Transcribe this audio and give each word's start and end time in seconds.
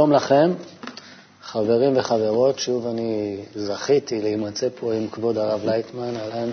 שלום 0.00 0.12
לכם, 0.12 0.52
חברים 1.42 1.92
וחברות, 1.96 2.58
שוב 2.58 2.86
אני 2.86 3.36
זכיתי 3.54 4.22
להימצא 4.22 4.68
פה 4.80 4.92
עם 4.92 5.08
כבוד 5.08 5.38
הרב 5.38 5.60
לייטמן, 5.64 6.12
אהלן. 6.16 6.50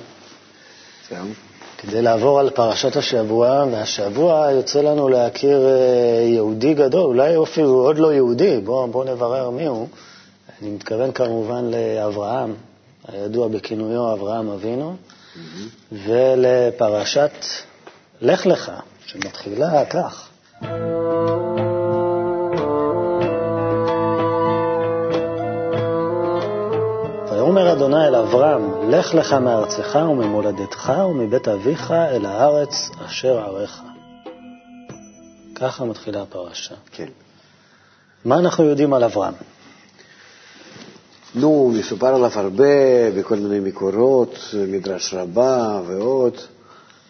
כדי 1.78 2.02
לעבור 2.02 2.40
על 2.40 2.50
פרשת 2.50 2.96
השבוע, 2.96 3.66
והשבוע 3.72 4.52
יוצא 4.52 4.82
לנו 4.82 5.10
להכיר 5.10 5.68
אה, 5.68 6.26
יהודי 6.28 6.74
גדול, 6.74 7.06
אולי 7.06 7.44
אפילו 7.44 7.70
עוד 7.70 7.98
לא 7.98 8.14
יהודי, 8.14 8.60
בואו 8.64 8.88
בוא 8.88 9.06
נברר 9.06 9.50
מי 9.50 9.66
הוא. 9.66 9.88
אני 10.62 10.70
מתכוון 10.70 11.12
כמובן 11.12 11.66
לאברהם, 11.66 12.56
הידוע 13.08 13.48
בכינויו 13.48 14.14
אברהם 14.14 14.50
אבינו. 14.50 14.96
ולפרשת 15.92 17.46
לך 18.22 18.46
לך, 18.46 18.72
שמתחילה 19.06 19.86
כך. 19.86 20.30
אדוני 27.78 28.08
אל 28.08 28.16
אברהם, 28.16 28.92
לך 28.92 29.16
לך 29.16 29.34
מארצך 29.34 29.98
וממולדתך 30.12 30.94
ומבית 31.10 31.48
אביך 31.48 31.92
אל 31.92 32.26
הארץ 32.26 32.90
אשר 33.06 33.40
עריך. 33.40 33.82
ככה 35.56 35.86
מתחילה 35.86 36.22
הפרשה. 36.22 36.76
כן. 36.92 37.08
מה 38.26 38.40
אנחנו 38.40 38.64
יודעים 38.64 38.94
על 38.94 39.04
אברהם? 39.04 39.34
נו, 41.36 41.72
מסופר 41.80 42.16
עליו 42.16 42.32
הרבה 42.36 42.66
בכל 43.18 43.36
מיני 43.36 43.60
מקורות, 43.60 44.40
מדרש 44.68 45.14
רבה 45.14 45.82
ועוד, 45.88 46.34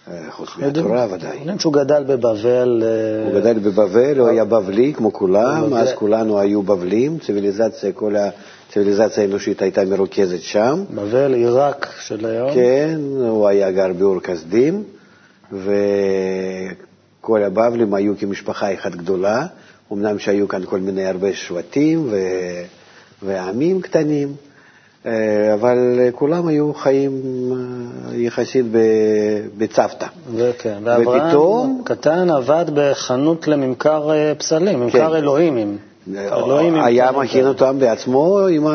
אה, 0.08 0.31
חוץ 0.31 0.50
מהתורה 0.58 1.08
ודאי. 1.12 1.38
יודעים 1.38 1.59
שהוא 1.59 1.74
גדל 1.74 2.04
בבבל. 2.04 2.84
אה, 2.84 3.31
הוא 3.31 3.40
גדל 3.40 3.59
בבבל, 3.59 4.20
הוא 4.20 4.28
היה 4.28 4.46
בבלי 4.46 4.94
כמו 4.94 5.14
כולם, 5.14 5.74
אז 5.74 5.90
כולנו 5.96 6.40
היו 6.40 6.64
בבלים, 6.64 7.20
ציוויליזציה, 7.20 7.92
כל 7.92 8.16
ה... 8.16 8.30
הציוויליזציה 8.70 9.23
האנושית 9.23 9.62
הייתה 9.62 9.86
מרוכזת 9.86 10.42
שם. 10.42 10.84
בבל, 10.96 11.34
עיראק 11.34 11.88
של 12.00 12.26
היום. 12.26 12.54
כן, 12.54 13.00
הוא 13.20 13.48
היה 13.48 13.72
גר 13.72 13.94
באור 13.94 14.20
כסדים, 14.20 14.84
וכל 15.52 17.44
הבבלים 17.44 17.94
היו 17.94 18.18
כמשפחה 18.18 18.74
אחת 18.74 18.96
גדולה, 18.96 19.46
אמנם 19.94 20.20
שהיו 20.20 20.48
כאן 20.48 20.62
כל 20.66 20.80
מיני 20.80 21.06
הרבה 21.06 21.34
שבטים 21.34 22.08
ו... 22.12 22.18
ועמים 23.24 23.82
קטנים, 23.82 24.34
אה, 25.06 25.54
אבל 25.54 26.00
כולם 26.16 26.48
היו 26.48 26.74
חיים 26.74 27.22
אה, 27.52 28.16
יחסית 28.16 28.66
בצוותא. 29.58 30.08
וכן, 30.36 30.78
ואברהם 30.84 31.28
ופתאום... 31.28 31.81
קטן 31.86 32.30
עבד 32.30 32.66
בחנות 32.74 33.47
לממכר 33.47 34.12
אה, 34.12 34.34
פסלים, 34.38 34.80
ממכר 34.80 35.09
כן. 35.09 35.16
אלוהים. 35.16 35.78
היה 36.84 37.12
מכין 37.12 37.47
אותם 37.47 37.79
בעצמו 37.79 38.40
עם 38.47 38.68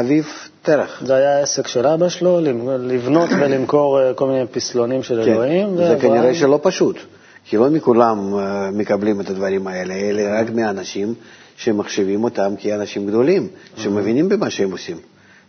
אביו 0.00 0.24
תרח. 0.62 1.02
זה 1.06 1.14
היה 1.14 1.38
העסק 1.38 1.66
של 1.66 1.86
אבא 1.86 2.08
שלו, 2.08 2.40
לבנות 2.78 3.30
ולמכור 3.32 4.00
אה, 4.00 4.14
כל 4.14 4.26
מיני 4.26 4.46
פסלונים 4.46 5.02
של 5.02 5.24
כן, 5.24 5.32
אלוהים. 5.32 5.76
זה 5.76 5.96
כנראה 6.00 6.34
שלא 6.34 6.60
פשוט, 6.62 6.96
כי 7.44 7.56
לא 7.56 7.70
מכולם 7.70 8.38
אה, 8.38 8.70
מקבלים 8.70 9.20
את 9.20 9.30
הדברים 9.30 9.66
האלה, 9.66 9.94
אלא 9.94 10.22
רק 10.40 10.50
מאנשים 10.50 11.14
שמחשיבים 11.56 12.24
אותם 12.24 12.54
כאנשים 12.58 13.06
גדולים, 13.06 13.48
שמבינים 13.76 14.28
במה 14.28 14.50
שהם 14.50 14.72
עושים. 14.72 14.96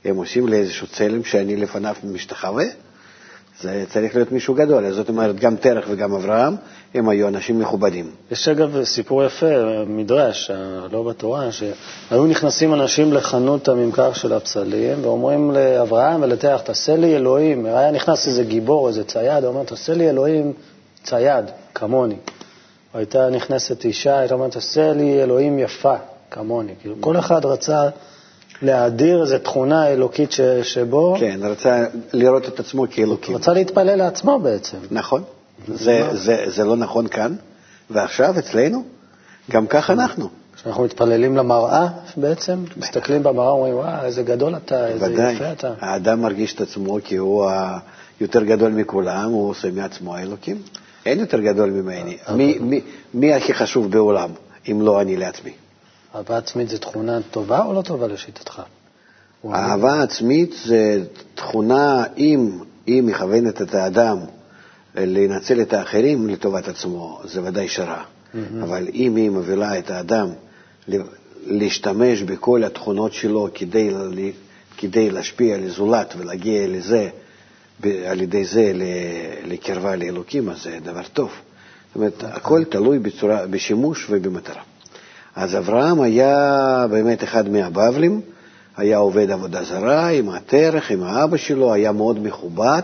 הם 0.05 0.15
עושים 0.15 0.47
לאיזשהו 0.47 0.87
צלם 0.87 1.23
שאני 1.23 1.55
לפניו 1.55 1.95
משתחווה, 2.03 2.65
זה 3.61 3.83
צריך 3.89 4.16
להיות 4.16 4.31
מישהו 4.31 4.53
גדול. 4.53 4.91
זאת 4.91 5.09
אומרת, 5.09 5.39
גם 5.39 5.55
תרח 5.55 5.85
וגם 5.89 6.13
אברהם 6.13 6.55
הם 6.94 7.09
היו 7.09 7.27
אנשים 7.27 7.59
מכובדים. 7.59 8.11
יש 8.31 8.47
אגב 8.47 8.83
סיפור 8.83 9.23
יפה, 9.23 9.45
מדרש, 9.88 10.51
לא 10.91 11.03
בתורה, 11.03 11.51
שהיו 11.51 12.25
נכנסים 12.25 12.73
אנשים 12.73 13.13
לחנות 13.13 13.67
הממכר 13.67 14.13
של 14.13 14.33
הפסלים 14.33 15.05
ואומרים 15.05 15.51
לאברהם 15.51 16.22
ולתרח, 16.22 16.61
תעשה 16.61 16.95
לי 16.95 17.16
אלוהים. 17.16 17.66
היה 17.66 17.91
נכנס 17.91 18.27
איזה 18.27 18.44
גיבור, 18.44 18.88
איזה 18.88 19.03
צייד, 19.03 19.44
הוא 19.44 19.53
אומר, 19.53 19.63
תעשה 19.63 19.93
לי 19.93 20.09
אלוהים 20.09 20.53
צייד, 21.03 21.45
כמוני. 21.75 22.16
או 22.93 22.99
הייתה 22.99 23.29
נכנסת 23.29 23.85
אישה, 23.85 24.19
הייתה 24.19 24.33
אומרת, 24.33 24.51
תעשה 24.51 24.93
לי 24.93 25.23
אלוהים 25.23 25.59
יפה, 25.59 25.95
כמוני. 26.31 26.73
כאילו, 26.81 26.95
כל 26.99 27.19
אחד 27.19 27.45
רצה... 27.45 27.89
להאדיר 28.61 29.22
איזו 29.22 29.38
תכונה 29.39 29.88
אלוקית 29.88 30.31
ש, 30.31 30.41
שבו... 30.41 31.16
כן, 31.19 31.39
רצה 31.44 31.85
לראות 32.13 32.47
את 32.47 32.59
עצמו 32.59 32.85
כאלוקים. 32.91 33.35
רצה 33.35 33.53
להתפלל 33.53 33.95
לעצמו 33.95 34.39
בעצם. 34.39 34.77
נכון. 34.91 35.23
זה, 35.67 36.07
זה, 36.13 36.44
זה 36.47 36.63
לא 36.63 36.75
נכון 36.75 37.07
כאן, 37.07 37.35
ועכשיו 37.89 38.39
אצלנו, 38.39 38.83
גם 39.51 39.67
כך 39.67 39.89
אנחנו. 39.89 40.29
כשאנחנו 40.55 40.83
מתפללים 40.83 41.38
למראה 41.38 41.88
בעצם, 42.17 42.63
מסתכלים 42.77 43.23
במראה 43.23 43.53
ואומרים, 43.53 43.73
וואו, 43.73 44.05
איזה 44.05 44.23
גדול 44.23 44.55
אתה, 44.55 44.88
איזה 44.88 45.11
ודאי. 45.11 45.33
יפה 45.33 45.51
אתה. 45.51 45.73
האדם 45.79 46.22
מרגיש 46.22 46.53
את 46.53 46.61
עצמו 46.61 46.97
כי 47.03 47.16
הוא 47.16 47.49
היותר 48.19 48.43
גדול 48.43 48.72
מכולם, 48.72 49.31
הוא 49.31 49.49
עושה 49.49 49.72
מעצמו 49.72 50.16
האלוקים. 50.16 50.61
אין 51.05 51.19
יותר 51.19 51.39
גדול 51.39 51.69
ממני. 51.69 52.17
מי, 52.35 52.57
מי, 52.61 52.81
מי 53.13 53.33
הכי 53.33 53.53
חשוב 53.53 53.91
בעולם, 53.91 54.29
אם 54.72 54.81
לא 54.81 55.01
אני 55.01 55.17
לעצמי? 55.17 55.51
אהבה 56.16 56.38
עצמית 56.38 56.69
זו 56.69 56.77
תכונה 56.77 57.19
טובה 57.31 57.63
או 57.63 57.73
לא 57.73 57.81
טובה 57.81 58.07
לשיטתך? 58.07 58.61
אהבה 59.45 60.03
עצמית 60.03 60.55
זה 60.66 61.03
תכונה, 61.35 62.03
אם 62.17 62.59
היא 62.85 63.03
מכוונת 63.03 63.61
את 63.61 63.75
האדם 63.75 64.17
לנצל 64.95 65.61
את 65.61 65.73
האחרים 65.73 66.29
לטובת 66.29 66.67
עצמו, 66.67 67.22
זה 67.25 67.44
ודאי 67.44 67.67
שרע. 67.67 68.03
Mm-hmm. 68.03 68.38
אבל 68.63 68.88
אם 68.94 69.16
היא 69.16 69.29
מובילה 69.29 69.79
את 69.79 69.91
האדם 69.91 70.29
להשתמש 71.45 72.22
בכל 72.22 72.63
התכונות 72.63 73.13
שלו 73.13 73.47
כדי, 73.53 73.89
כדי 74.78 75.09
להשפיע 75.09 75.55
על 75.55 75.63
הזולת 75.63 76.13
ולהגיע 76.17 76.67
לזה, 76.67 77.09
על 77.83 78.22
ידי 78.22 78.45
זה 78.45 78.72
לקרבה 79.45 79.95
לאלוקים, 79.95 80.49
אז 80.49 80.63
זה 80.63 80.78
דבר 80.83 81.03
טוב. 81.13 81.31
זאת 81.88 81.95
אומרת, 81.95 82.23
הכל 82.23 82.63
תלוי 82.63 82.99
בצורה, 82.99 83.47
בשימוש 83.47 84.07
ובמטרה. 84.09 84.61
אז 85.35 85.57
אברהם 85.57 86.01
היה 86.01 86.85
באמת 86.89 87.23
אחד 87.23 87.49
מהבבלים, 87.49 88.21
היה 88.77 88.97
עובד 88.97 89.31
עבודה 89.31 89.63
זרה 89.63 90.07
עם 90.07 90.29
התרך, 90.29 90.91
עם 90.91 91.03
האבא 91.03 91.37
שלו, 91.37 91.73
היה 91.73 91.91
מאוד 91.91 92.23
מכובד 92.23 92.81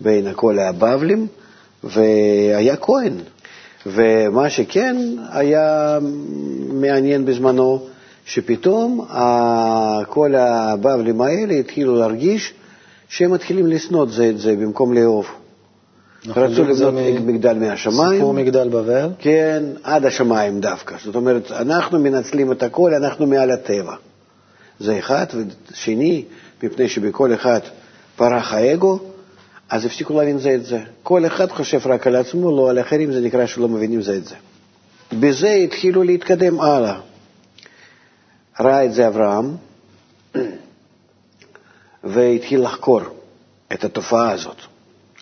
בין 0.00 0.26
כל 0.34 0.58
הבבלים, 0.58 1.26
והיה 1.84 2.76
כהן. 2.76 3.12
ומה 3.86 4.50
שכן 4.50 4.96
היה 5.30 5.98
מעניין 6.72 7.24
בזמנו, 7.24 7.86
שפתאום 8.24 9.06
כל 10.08 10.34
הבבלים 10.34 11.20
האלה 11.20 11.54
התחילו 11.54 11.96
להרגיש 11.96 12.54
שהם 13.08 13.30
מתחילים 13.30 13.66
לשנוא 13.66 14.06
זה 14.08 14.28
את 14.28 14.38
זה 14.38 14.56
במקום 14.56 14.92
לאהוב. 14.92 15.26
רצו 16.26 16.64
לבנות 16.64 16.94
מגדל 17.24 17.54
מהשמיים. 17.54 18.12
סיפור 18.12 18.34
מגדל 18.34 18.68
בבל. 18.68 19.08
כן, 19.18 19.62
עד 19.82 20.06
השמיים 20.06 20.60
דווקא. 20.60 20.96
זאת 21.04 21.14
אומרת, 21.14 21.50
אנחנו 21.50 21.98
מנצלים 21.98 22.52
את 22.52 22.62
הכל, 22.62 22.94
אנחנו 22.94 23.26
מעל 23.26 23.50
הטבע. 23.50 23.94
זה 24.80 24.98
אחד, 24.98 25.26
ושני, 25.72 26.24
מפני 26.62 26.88
שבכל 26.88 27.34
אחד 27.34 27.60
פרח 28.16 28.52
האגו, 28.52 28.98
אז 29.68 29.84
הפסיקו 29.84 30.18
להבין 30.18 30.38
זה 30.38 30.54
את 30.54 30.66
זה. 30.66 30.80
כל 31.02 31.26
אחד 31.26 31.50
חושב 31.50 31.86
רק 31.86 32.06
על 32.06 32.16
עצמו, 32.16 32.56
לא 32.56 32.70
על 32.70 32.80
אחרים, 32.80 33.12
זה 33.12 33.20
נקרא 33.20 33.46
שלא 33.46 33.68
מבינים 33.68 34.02
זה 34.02 34.16
את 34.16 34.24
זה. 34.24 34.34
בזה 35.20 35.48
התחילו 35.48 36.02
להתקדם 36.02 36.60
הלאה. 36.60 37.00
ראה 38.60 38.84
את 38.84 38.94
זה 38.94 39.06
אברהם, 39.06 39.56
והתחיל 42.04 42.62
לחקור 42.62 43.00
את 43.72 43.84
התופעה 43.84 44.30
הזאת. 44.30 44.71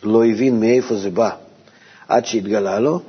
לא 0.03 0.25
הבין 0.25 0.61
מאיפה 0.61 0.95
זה 0.95 1.11
בא, 1.11 1.31
עד 2.09 2.27
שהתגלה 2.27 2.79
לו 2.79 3.01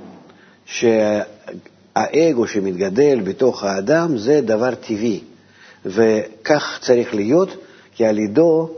שהאגו 0.65 2.47
שמתגדל 2.47 3.19
בתוך 3.23 3.63
האדם 3.63 4.17
זה 4.17 4.41
דבר 4.41 4.75
טבעי, 4.75 5.19
וכך 5.85 6.79
צריך 6.81 7.15
להיות, 7.15 7.49
כי 7.95 8.05
על 8.05 8.19
ידו 8.19 8.69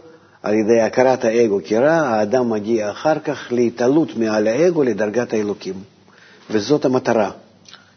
על 0.43 0.53
ידי 0.53 0.81
הכרת 0.81 1.25
האגו 1.25 1.59
כרע, 1.65 1.91
האדם 1.91 2.49
מגיע 2.49 2.91
אחר 2.91 3.19
כך 3.19 3.47
להתעלות 3.51 4.17
מעל 4.17 4.47
האגו 4.47 4.83
לדרגת 4.83 5.33
האלוקים. 5.33 5.73
וזאת 6.49 6.85
המטרה 6.85 7.31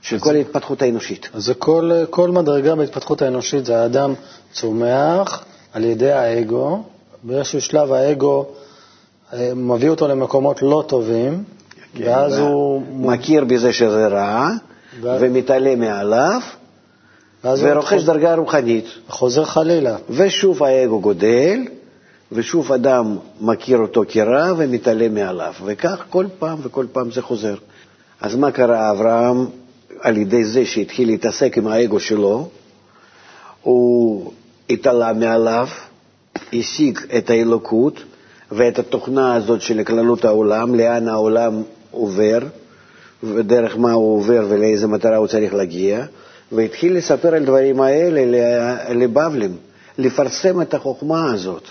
של 0.02 0.18
כל 0.18 0.34
ההתפתחות 0.34 0.82
האנושית. 0.82 1.28
אז 1.34 1.52
כל, 1.58 1.90
כל 2.10 2.30
מדרגה 2.30 2.74
בהתפתחות 2.74 3.22
האנושית, 3.22 3.66
זה 3.66 3.82
האדם 3.82 4.14
צומח 4.52 5.44
על 5.72 5.84
ידי 5.84 6.12
האגו, 6.12 6.82
באיזשהו 7.22 7.60
שלב 7.60 7.92
האגו 7.92 8.46
מביא 9.56 9.88
אותו 9.88 10.08
למקומות 10.08 10.62
לא 10.62 10.84
טובים, 10.86 11.44
כן, 11.94 12.04
ואז 12.06 12.38
הוא... 12.38 12.82
מכיר 12.92 13.44
בזה 13.44 13.72
שזה 13.72 14.06
רע, 14.06 14.50
ואז... 15.00 15.22
ומתעלה 15.22 15.76
מעליו, 15.76 16.40
ורוכש 17.44 17.92
הוא... 17.92 18.06
דרגה 18.06 18.34
רוחנית. 18.34 18.84
חוזר 19.08 19.44
חלילה. 19.44 19.96
ושוב 20.10 20.62
האגו 20.62 21.00
גודל, 21.00 21.60
ושוב 22.32 22.72
אדם 22.72 23.16
מכיר 23.40 23.78
אותו 23.78 24.02
כרע 24.08 24.52
ומתעלה 24.56 25.08
מעליו, 25.08 25.52
וכך 25.64 26.04
כל 26.10 26.26
פעם 26.38 26.58
וכל 26.62 26.86
פעם 26.92 27.10
זה 27.10 27.22
חוזר. 27.22 27.54
אז 28.20 28.34
מה 28.34 28.50
קרה 28.50 28.90
אברהם 28.90 29.46
על 30.00 30.16
ידי 30.16 30.44
זה 30.44 30.66
שהתחיל 30.66 31.08
להתעסק 31.08 31.58
עם 31.58 31.66
האגו 31.66 32.00
שלו? 32.00 32.48
הוא 33.62 34.32
התעלה 34.70 35.12
מעליו, 35.12 35.68
השיג 36.52 36.98
את 37.18 37.30
האלוקות 37.30 38.00
ואת 38.52 38.78
התוכנה 38.78 39.34
הזאת 39.34 39.60
של 39.60 39.84
כללות 39.84 40.24
העולם, 40.24 40.74
לאן 40.74 41.08
העולם 41.08 41.62
עובר, 41.90 42.38
ודרך 43.22 43.76
מה 43.78 43.92
הוא 43.92 44.16
עובר 44.16 44.46
ולאיזה 44.48 44.86
מטרה 44.86 45.16
הוא 45.16 45.26
צריך 45.26 45.54
להגיע, 45.54 46.04
והתחיל 46.52 46.96
לספר 46.96 47.34
על 47.34 47.44
דברים 47.44 47.80
האלה 47.80 48.22
לבבלים, 48.94 49.56
לפרסם 49.98 50.60
את 50.62 50.74
החוכמה 50.74 51.32
הזאת. 51.32 51.62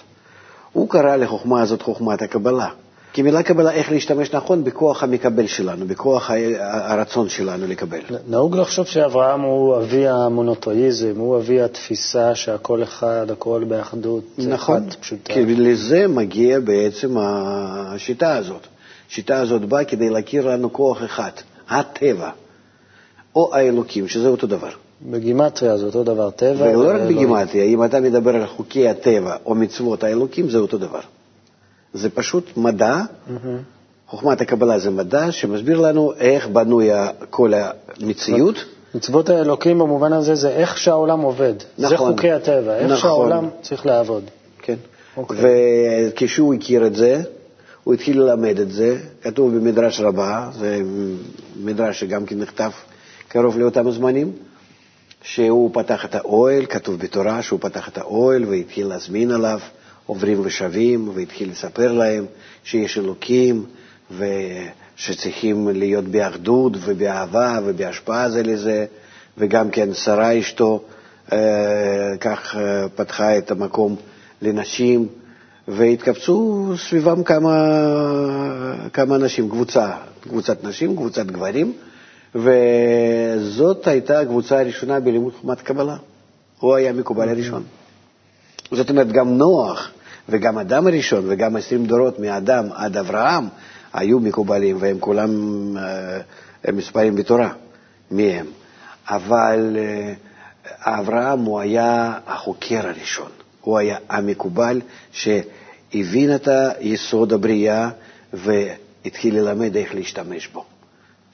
הוא 0.73 0.89
קרא 0.89 1.15
לחוכמה 1.15 1.61
הזאת 1.61 1.81
חוכמת 1.81 2.21
הקבלה. 2.21 2.69
כי 3.15 3.21
מילה 3.21 3.43
קבלה, 3.43 3.71
איך 3.71 3.91
להשתמש 3.91 4.33
נכון 4.33 4.63
בכוח 4.63 5.03
המקבל 5.03 5.47
שלנו, 5.47 5.87
בכוח 5.87 6.31
הרצון 6.59 7.29
שלנו 7.29 7.67
לקבל. 7.67 7.99
נהוג 8.27 8.57
לחשוב 8.57 8.85
שאברהם 8.85 9.41
הוא 9.41 9.77
אבי 9.77 10.07
המונותואיזם, 10.07 11.13
הוא 11.17 11.37
אבי 11.37 11.61
התפיסה 11.61 12.35
שהכל 12.35 12.83
אחד, 12.83 13.25
הכל 13.31 13.63
באחדות, 13.67 14.23
נכון, 14.37 14.89
פשוטה. 15.01 15.33
כי 15.33 15.45
לזה 15.45 16.07
מגיע 16.07 16.59
בעצם 16.59 17.15
השיטה 17.17 18.35
הזאת. 18.35 18.67
השיטה 19.09 19.37
הזאת 19.39 19.65
באה 19.65 19.83
כדי 19.83 20.09
להכיר 20.09 20.47
לנו 20.47 20.73
כוח 20.73 21.03
אחד, 21.03 21.31
הטבע, 21.69 22.29
או 23.35 23.55
האלוקים, 23.55 24.07
שזה 24.07 24.27
אותו 24.27 24.47
דבר. 24.47 24.71
בגימטריה 25.01 25.77
זה 25.77 25.85
אותו 25.85 26.03
דבר, 26.03 26.29
טבע. 26.29 26.65
ולא 26.65 26.89
רק 26.89 27.01
בגימטריה, 27.01 27.63
אם 27.63 27.83
אתה 27.83 27.99
מדבר 27.99 28.35
על 28.35 28.45
חוקי 28.45 28.87
הטבע 28.87 29.35
או 29.45 29.55
מצוות 29.55 30.03
האלוקים, 30.03 30.49
זה 30.49 30.57
אותו 30.57 30.77
דבר. 30.77 31.01
זה 31.95 32.09
פשוט 32.09 32.57
מדע, 32.57 33.01
mm-hmm. 33.01 33.31
חוכמת 34.07 34.41
הקבלה 34.41 34.79
זה 34.79 34.89
מדע 34.89 35.31
שמסביר 35.31 35.79
לנו 35.79 36.13
איך 36.19 36.47
בנוי 36.47 36.89
כל 37.29 37.53
המציאות. 37.55 38.55
מצוות 38.95 39.29
האלוקים 39.29 39.79
במובן 39.79 40.13
הזה 40.13 40.35
זה 40.35 40.49
איך 40.49 40.77
שהעולם 40.77 41.21
עובד. 41.21 41.53
נכון. 41.77 41.89
זה 41.89 41.97
חוקי 41.97 42.31
הטבע, 42.31 42.75
איך 42.75 42.85
נכון. 42.85 42.97
שהעולם 42.97 43.49
צריך 43.61 43.85
לעבוד. 43.85 44.23
כן. 44.61 44.73
Okay. 44.73 45.17
אוקיי. 45.17 45.37
וכשהוא 45.41 46.53
הכיר 46.53 46.87
את 46.87 46.95
זה, 46.95 47.21
הוא 47.83 47.93
התחיל 47.93 48.21
ללמד 48.21 48.59
את 48.59 48.71
זה, 48.71 48.97
כתוב 49.21 49.55
במדרש 49.55 49.99
רבה, 49.99 50.49
זה 50.59 50.81
מדרש 51.63 51.99
שגם 51.99 52.25
כן 52.25 52.39
נכתב 52.39 52.71
קרוב 53.27 53.57
לאותם 53.57 53.91
זמנים, 53.91 54.31
שהוא 55.21 55.69
פתח 55.73 56.05
את 56.05 56.15
האוהל, 56.15 56.65
כתוב 56.65 56.99
בתורה 56.99 57.41
שהוא 57.41 57.59
פתח 57.59 57.89
את 57.89 57.97
האוהל 57.97 58.45
והתחיל 58.45 58.87
להזמין 58.87 59.31
עליו 59.31 59.59
עוברים 60.05 60.41
ושבים, 60.43 61.09
והתחיל 61.15 61.51
לספר 61.51 61.91
להם 61.91 62.25
שיש 62.63 62.97
אלוקים 62.97 63.65
ושצריכים 64.17 65.67
להיות 65.67 66.05
באחדות 66.05 66.73
ובאהבה 66.81 67.59
ובהשפעה 67.65 68.29
זה 68.29 68.43
לזה, 68.43 68.85
וגם 69.37 69.69
כן 69.69 69.93
שרה 69.93 70.39
אשתו 70.39 70.83
אה, 71.33 71.37
כך 72.19 72.55
אה, 72.55 72.89
פתחה 72.95 73.37
את 73.37 73.51
המקום 73.51 73.95
לנשים, 74.41 75.07
והתקבצו 75.67 76.65
סביבם 76.77 77.23
כמה, 77.23 77.53
כמה 78.93 79.15
אנשים, 79.15 79.49
קבוצה, 79.49 79.91
קבוצת 80.21 80.63
נשים, 80.63 80.95
קבוצת 80.95 81.25
גברים, 81.25 81.73
וזאת 82.35 83.87
הייתה 83.87 84.19
הקבוצה 84.19 84.59
הראשונה 84.59 84.99
בלימוד 84.99 85.33
חומת 85.41 85.61
קבלה. 85.61 85.97
הוא 86.59 86.75
היה 86.75 86.89
המקובל 86.89 87.29
הראשון. 87.29 87.63
זאת 88.71 88.89
אומרת, 88.89 89.11
גם 89.11 89.37
נוח 89.37 89.91
וגם 90.29 90.57
אדם 90.57 90.87
הראשון 90.87 91.25
וגם 91.27 91.55
עשרים 91.55 91.85
דורות 91.85 92.19
מאדם 92.19 92.67
עד 92.73 92.97
אברהם 92.97 93.47
היו 93.93 94.19
מקובלים, 94.19 94.77
והם 94.79 94.99
כולם 94.99 95.31
אה, 95.77 96.71
מספרים 96.73 97.15
בתורה, 97.15 97.49
מי 98.11 98.31
הם. 98.31 98.45
אבל 99.07 99.77
אה, 99.79 100.13
אברהם 100.99 101.39
הוא 101.39 101.59
היה 101.59 102.19
החוקר 102.27 102.87
הראשון, 102.87 103.29
הוא 103.61 103.77
היה 103.77 103.97
המקובל 104.09 104.81
שהבין 105.11 106.35
את 106.35 106.47
יסוד 106.79 107.33
הבריאה 107.33 107.89
והתחיל 108.33 109.39
ללמד 109.39 109.75
איך 109.77 109.95
להשתמש 109.95 110.47
בו. 110.47 110.65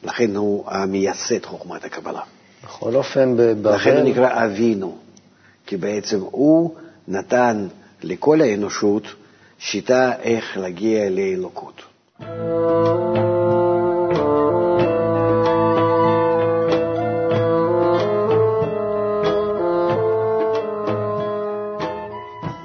לכן 0.03 0.35
הוא 0.35 0.63
המייסד 0.67 1.45
חוכמת 1.45 1.85
הקבלה. 1.85 2.21
בכל 2.63 2.95
אופן, 2.95 3.33
בבבל... 3.37 3.75
לכן 3.75 3.97
הוא 3.97 4.09
נקרא 4.09 4.45
אבינו, 4.45 4.97
כי 5.65 5.77
בעצם 5.77 6.19
הוא 6.19 6.75
נתן 7.07 7.67
לכל 8.03 8.41
האנושות 8.41 9.03
שיטה 9.59 10.11
איך 10.21 10.57
להגיע 10.57 11.09
לאלוקות. 11.09 11.81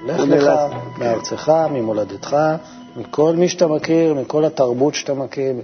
לך 0.06 0.20
לך 0.28 0.50
מארצך, 0.98 1.52
ממולדתך, 1.70 2.36
מכל 2.96 3.36
מי 3.36 3.48
שאתה 3.48 3.66
מכיר, 3.66 4.14
מכל 4.14 4.44
התרבות 4.44 4.94
שאתה 4.94 5.14
מכיר, 5.14 5.54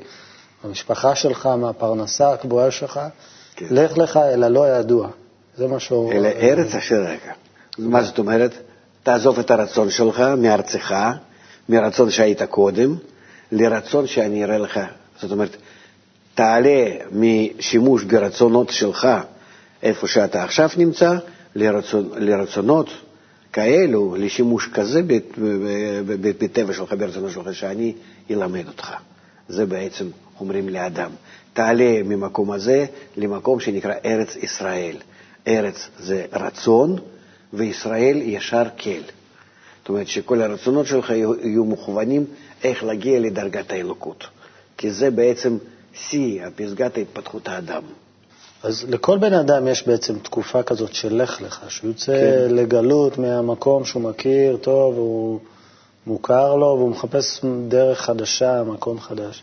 מהמשפחה 0.64 1.14
שלך, 1.14 1.46
מהפרנסה 1.46 2.32
הקבועה 2.32 2.70
שלך, 2.70 3.00
כן. 3.56 3.66
לך 3.70 3.98
לך 3.98 4.16
אל 4.16 4.42
הלא 4.42 4.69
ידוע. 4.69 5.08
זה 5.56 5.66
מה 5.69 5.80
שהוא... 5.80 6.12
אל 6.12 6.26
ארץ 6.26 6.74
אשר 6.74 7.00
רגע. 7.00 7.32
מה 7.78 8.02
זאת 8.02 8.19
אומרת? 8.19 8.52
תעזוב 9.02 9.38
את 9.38 9.50
הרצון 9.50 9.90
שלך 9.90 10.20
מארצך, 10.38 10.94
מרצון 11.69 12.10
שהיית 12.10 12.43
קודם, 12.43 12.96
לרצון 13.53 14.06
שאני 14.06 14.44
אראה 14.44 14.58
לך. 14.58 14.81
זאת 15.20 15.32
אומרת, 15.32 15.56
תעלה 16.34 16.86
משימוש 17.12 18.05
ברצונות 18.05 18.70
שלך, 18.70 19.08
איפה 19.82 20.06
שאתה 20.06 20.44
עכשיו 20.44 20.69
נמצא, 20.76 21.17
לרצונ, 21.55 22.08
לרצונות 22.17 22.88
כאלו, 23.53 24.17
לשימוש 24.19 24.69
כזה 24.74 25.00
בטבע 26.38 26.72
שלך, 26.72 26.94
ברצונות 26.98 27.31
שלך, 27.31 27.55
שאני 27.55 27.93
אלמד 28.31 28.67
אותך. 28.67 28.93
זה 29.48 29.67
בעצם 29.67 30.08
אומרים 30.41 30.69
לאדם. 30.69 31.10
תעלה 31.53 32.03
ממקום 32.05 32.50
הזה 32.50 32.86
למקום 33.17 33.60
שנקרא 33.60 33.94
ארץ 34.05 34.36
ישראל. 34.36 34.96
ארץ 35.46 35.88
זה 35.98 36.24
רצון, 36.32 36.98
וישראל 37.52 38.16
ישר 38.22 38.64
כל. 38.76 39.02
זאת 39.80 39.88
אומרת 39.88 40.08
שכל 40.08 40.42
הרצונות 40.42 40.86
שלך 40.86 41.10
יהיו 41.10 41.64
מוכוונים 41.64 42.24
איך 42.64 42.84
להגיע 42.84 43.20
לדרגת 43.20 43.72
האלוקות, 43.72 44.24
כי 44.76 44.90
זה 44.90 45.10
בעצם 45.10 45.58
שיא, 45.94 46.42
פסגת 46.56 46.98
התפתחות 46.98 47.48
האדם. 47.48 47.82
אז 48.62 48.84
לכל 48.88 49.18
בן 49.18 49.32
אדם 49.32 49.68
יש 49.68 49.86
בעצם 49.88 50.18
תקופה 50.18 50.62
כזאת 50.62 50.94
של 50.94 51.22
לך 51.22 51.42
לך, 51.42 51.64
שהוא 51.68 51.88
יוצא 51.88 52.12
כן. 52.12 52.54
לגלות 52.54 53.18
מהמקום 53.18 53.84
שהוא 53.84 54.02
מכיר 54.02 54.56
טוב, 54.56 54.96
הוא 54.96 55.40
מוכר 56.06 56.54
לו, 56.54 56.66
והוא 56.66 56.90
מחפש 56.90 57.40
דרך 57.68 58.00
חדשה, 58.00 58.62
מקום 58.62 59.00
חדש. 59.00 59.42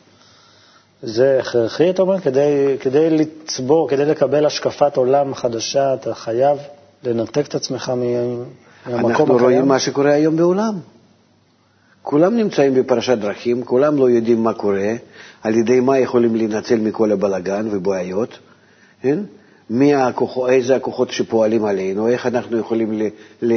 זה 1.01 1.39
הכרחי, 1.39 1.89
אתה 1.89 2.01
אומר? 2.01 2.19
כדי, 2.19 2.77
כדי 2.79 3.09
לצבור, 3.09 3.89
כדי 3.89 4.05
לקבל 4.05 4.45
השקפת 4.45 4.97
עולם 4.97 5.35
חדשה, 5.35 5.93
אתה 5.93 6.13
חייב 6.13 6.57
לנתק 7.03 7.47
את 7.47 7.55
עצמך 7.55 7.89
מהמקום 7.89 8.45
הקיים? 8.85 9.09
אנחנו 9.09 9.37
רואים 9.37 9.67
מה 9.67 9.79
שקורה 9.79 10.11
היום 10.11 10.37
בעולם. 10.37 10.79
כולם 12.01 12.37
נמצאים 12.37 12.73
בפרשת 12.73 13.17
דרכים, 13.17 13.63
כולם 13.63 13.97
לא 13.97 14.09
יודעים 14.09 14.43
מה 14.43 14.53
קורה, 14.53 14.93
על 15.43 15.55
ידי 15.55 15.79
מה 15.79 15.99
יכולים 15.99 16.35
להינצל 16.35 16.79
מכל 16.79 17.11
הבלגן 17.11 17.67
ובעיות, 17.71 18.39
כן? 19.01 19.19
מי 19.69 19.95
הכוחות, 19.95 20.49
איזה 20.49 20.75
הכוחות 20.75 21.11
שפועלים 21.11 21.65
עלינו, 21.65 22.07
איך 22.07 22.25
אנחנו 22.25 22.57
יכולים 22.57 22.93
ל, 22.93 23.03
ל, 23.41 23.53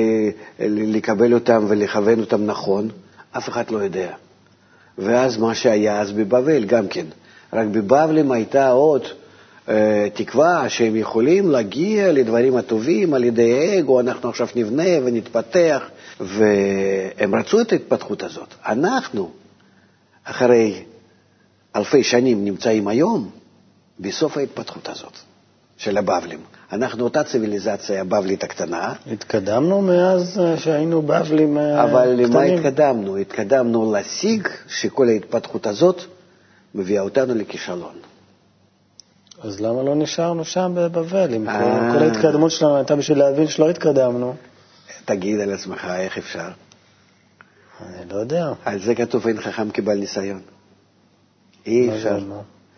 ל, 0.61 0.97
לקבל 0.97 1.35
אותם 1.35 1.65
ולכוון 1.69 2.21
אותם 2.21 2.47
נכון, 2.47 2.89
אף 3.33 3.49
אחד 3.49 3.71
לא 3.71 3.79
יודע. 3.79 4.15
ואז 4.99 5.37
מה 5.37 5.55
שהיה 5.55 6.01
אז 6.01 6.13
בבבל 6.13 6.65
גם 6.65 6.89
כן. 6.89 7.07
רק 7.53 7.67
בבבלים 7.67 8.33
הייתה 8.33 8.71
עוד 8.71 9.03
תקווה 10.14 10.69
שהם 10.69 10.97
יכולים 10.97 11.50
להגיע 11.50 12.12
לדברים 12.12 12.57
הטובים 12.57 13.14
על 13.14 13.25
ידי 13.25 13.79
אגו, 13.79 14.00
אנחנו 14.00 14.29
עכשיו 14.29 14.49
נבנה 14.57 14.88
ונתפתח, 15.05 15.83
והם 16.21 17.35
רצו 17.35 17.61
את 17.61 17.73
ההתפתחות 17.73 18.23
הזאת. 18.23 18.55
אנחנו, 18.67 19.31
אחרי 20.25 20.83
אלפי 21.76 22.05
שנים, 22.05 22.45
נמצאים 22.45 22.88
היום 22.88 23.31
בסוף 24.00 24.37
ההתפתחות 24.37 24.88
הזאת 24.88 25.12
של 25.76 25.99
הבבלים. 25.99 26.38
אנחנו 26.73 27.05
אותה 27.05 27.25
ציוויליזציה 27.25 28.00
הבבלית 28.00 28.45
הקטנה. 28.45 28.95
התקדמנו 29.12 29.83
מאז 29.83 30.41
אה, 30.41 30.57
שהיינו 30.57 31.02
בבלים 31.02 31.25
קטנים. 31.25 31.57
אבל 31.59 32.09
למה 32.09 32.43
התקדמנו? 32.43 33.17
התקדמנו 33.17 33.93
להשיג 33.93 34.49
שכל 34.69 35.09
ההתפתחות 35.09 35.67
הזאת 35.67 36.02
מביאה 36.75 37.02
אותנו 37.02 37.35
לכישלון. 37.35 38.12
אז 39.43 39.61
למה 39.61 39.83
לא 39.83 39.95
נשארנו 39.95 40.45
שם 40.45 40.73
בבבל? 40.77 41.35
אם 41.35 41.47
כל, 41.47 41.99
כל 41.99 42.05
ההתקדמות 42.05 42.51
שלנו 42.51 42.77
הייתה 42.77 42.97
בשביל 42.97 43.19
להבין 43.19 43.49
שלא 43.49 43.71
התקדמנו. 43.71 44.35
תגיד 45.05 45.41
על 45.41 45.53
עצמך, 45.53 45.85
איך 45.99 46.19
אפשר? 46.19 46.49
אני 47.81 48.09
לא 48.13 48.17
יודע. 48.17 48.53
על 48.65 48.79
זה 48.79 48.95
כתוב 48.95 49.27
אין 49.27 49.41
חכם 49.41 49.71
כבעל 49.71 49.99
ניסיון. 49.99 50.41
אי 51.67 51.91
אפשר. 51.97 52.19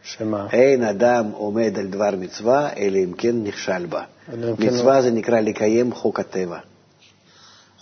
שמה? 0.02 0.46
אין 0.52 0.84
אדם 0.84 1.30
עומד 1.30 1.78
על 1.78 1.86
דבר 1.86 2.10
מצווה, 2.18 2.72
אלא 2.76 2.98
אם 2.98 3.12
כן 3.12 3.42
נכשל 3.42 3.86
בה. 3.86 4.02
מצווה 4.58 5.02
זה 5.02 5.10
נקרא 5.10 5.40
לקיים 5.40 5.94
חוק 5.94 6.20
הטבע. 6.20 6.58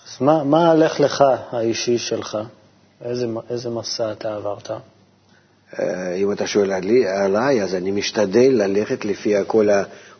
אז 0.06 0.16
מה, 0.20 0.44
מה 0.44 0.70
הלך 0.70 1.00
לך 1.00 1.24
האישי 1.50 1.98
שלך? 1.98 2.38
איזה, 3.04 3.26
איזה 3.50 3.70
מסע 3.70 4.12
אתה 4.12 4.34
עברת? 4.34 4.70
אם 6.16 6.32
אתה 6.32 6.46
שואל 6.46 6.72
עלי, 6.72 7.06
עליי, 7.06 7.62
אז 7.62 7.74
אני 7.74 7.90
משתדל 7.90 8.50
ללכת 8.54 9.04
לפי 9.04 9.34
כל 9.46 9.68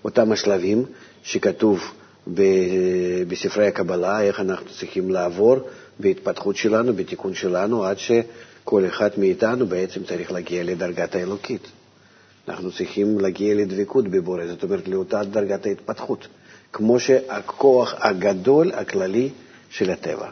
אותם 0.05 0.33
השלבים 0.33 0.85
שכתוב 1.23 1.81
בספרי 3.29 3.67
הקבלה, 3.67 4.23
איך 4.23 4.41
אנחנו 4.41 4.67
צריכים 4.79 5.11
לעבור 5.11 5.57
בהתפתחות 5.99 6.57
שלנו, 6.57 6.93
בתיקון 6.95 7.35
שלנו, 7.35 7.85
עד 7.85 7.97
שכל 7.99 8.87
אחד 8.87 9.11
מאיתנו 9.19 9.67
בעצם 9.67 10.05
צריך 10.05 10.33
להגיע 10.33 10.63
לדרגת 10.65 11.15
האלוקית. 11.15 11.67
אנחנו 12.49 12.73
צריכים 12.73 13.21
להגיע 13.21 13.55
לדבקות 13.55 14.09
בבורא, 14.09 14.47
זאת 14.47 14.63
אומרת 14.63 14.89
לאותה 14.89 15.25
דרגת 15.25 15.67
ההתפתחות, 15.67 16.27
כמו 16.73 17.01
שהכוח 17.01 17.95
הגדול 17.99 18.73
הכללי 18.73 19.31
של 19.71 19.91
הטבע. 19.91 20.29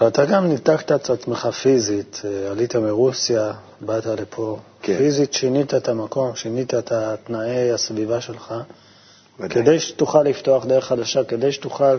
אבל 0.00 0.08
אתה 0.08 0.24
גם 0.24 0.46
ניתקת 0.46 0.92
את 0.92 1.10
עצמך 1.10 1.46
פיזית, 1.46 2.22
אה, 2.24 2.50
עלית 2.50 2.76
מרוסיה, 2.76 3.52
באת 3.80 4.06
לפה. 4.06 4.58
כן. 4.82 4.98
פיזית 4.98 5.32
שינית 5.32 5.74
את 5.74 5.88
המקום, 5.88 6.36
שינית 6.36 6.74
את 6.74 6.92
תנאי 7.24 7.70
הסביבה 7.72 8.20
שלך, 8.20 8.54
ודאי. 9.40 9.48
כדי 9.48 9.80
שתוכל 9.80 10.22
לפתוח 10.22 10.66
דרך 10.66 10.84
חדשה, 10.84 11.24
כדי 11.24 11.52
שתוכל 11.52 11.96